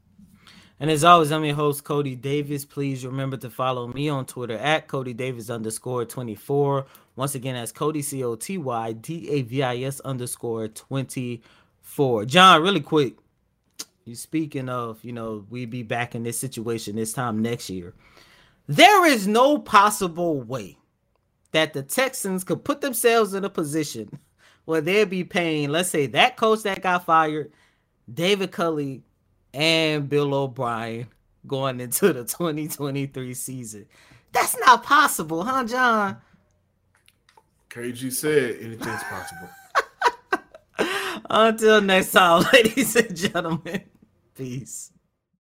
And 0.78 0.90
as 0.90 1.04
always, 1.04 1.30
I'm 1.30 1.44
your 1.44 1.56
host, 1.56 1.84
Coty 1.84 2.18
Davis. 2.18 2.64
Please 2.64 3.04
remember 3.04 3.36
to 3.38 3.50
follow 3.50 3.88
me 3.88 4.08
on 4.08 4.24
Twitter 4.24 4.56
at 4.56 4.88
Coty 4.88 5.14
Davis 5.14 5.50
underscore 5.50 6.06
24. 6.06 6.86
Once 7.16 7.34
again, 7.34 7.54
that's 7.54 7.72
Coty 7.72 8.02
C 8.02 8.24
O 8.24 8.34
T 8.34 8.56
Y 8.56 8.92
D 8.92 9.28
A 9.28 9.42
V 9.42 9.62
I 9.62 9.76
S 9.80 10.00
underscore 10.00 10.68
24. 10.68 12.24
John, 12.24 12.62
really 12.62 12.80
quick. 12.80 13.16
You 14.06 14.14
speaking 14.14 14.70
of, 14.70 15.04
you 15.04 15.12
know, 15.12 15.44
we 15.50 15.66
be 15.66 15.82
back 15.82 16.14
in 16.14 16.22
this 16.22 16.38
situation 16.38 16.96
this 16.96 17.12
time 17.12 17.42
next 17.42 17.68
year. 17.68 17.92
There 18.70 19.04
is 19.04 19.26
no 19.26 19.59
possible 19.59 20.40
way 20.40 20.78
that 21.50 21.72
the 21.72 21.83
Texans 21.83 22.44
could 22.44 22.62
put 22.62 22.80
themselves 22.80 23.35
in 23.35 23.44
a 23.44 23.50
position 23.50 24.20
where 24.64 24.80
they'd 24.80 25.11
be 25.11 25.24
paying, 25.24 25.70
let's 25.70 25.88
say, 25.88 26.06
that 26.06 26.37
coach 26.37 26.62
that 26.62 26.80
got 26.80 27.04
fired, 27.04 27.50
David 28.14 28.52
Culley, 28.52 29.02
and 29.52 30.09
Bill 30.09 30.33
O'Brien 30.33 31.09
going 31.48 31.80
into 31.80 32.12
the 32.12 32.22
2023 32.24 33.35
season. 33.35 33.87
That's 34.30 34.56
not 34.61 34.85
possible, 34.85 35.42
huh, 35.42 35.64
John? 35.64 36.18
KG 37.70 38.12
said 38.12 38.56
anything's 38.61 39.02
possible. 39.02 39.50
Until 41.28 41.80
next 41.80 42.12
time, 42.12 42.44
ladies 42.52 42.94
and 42.94 43.16
gentlemen, 43.16 43.83
peace. 44.37 44.92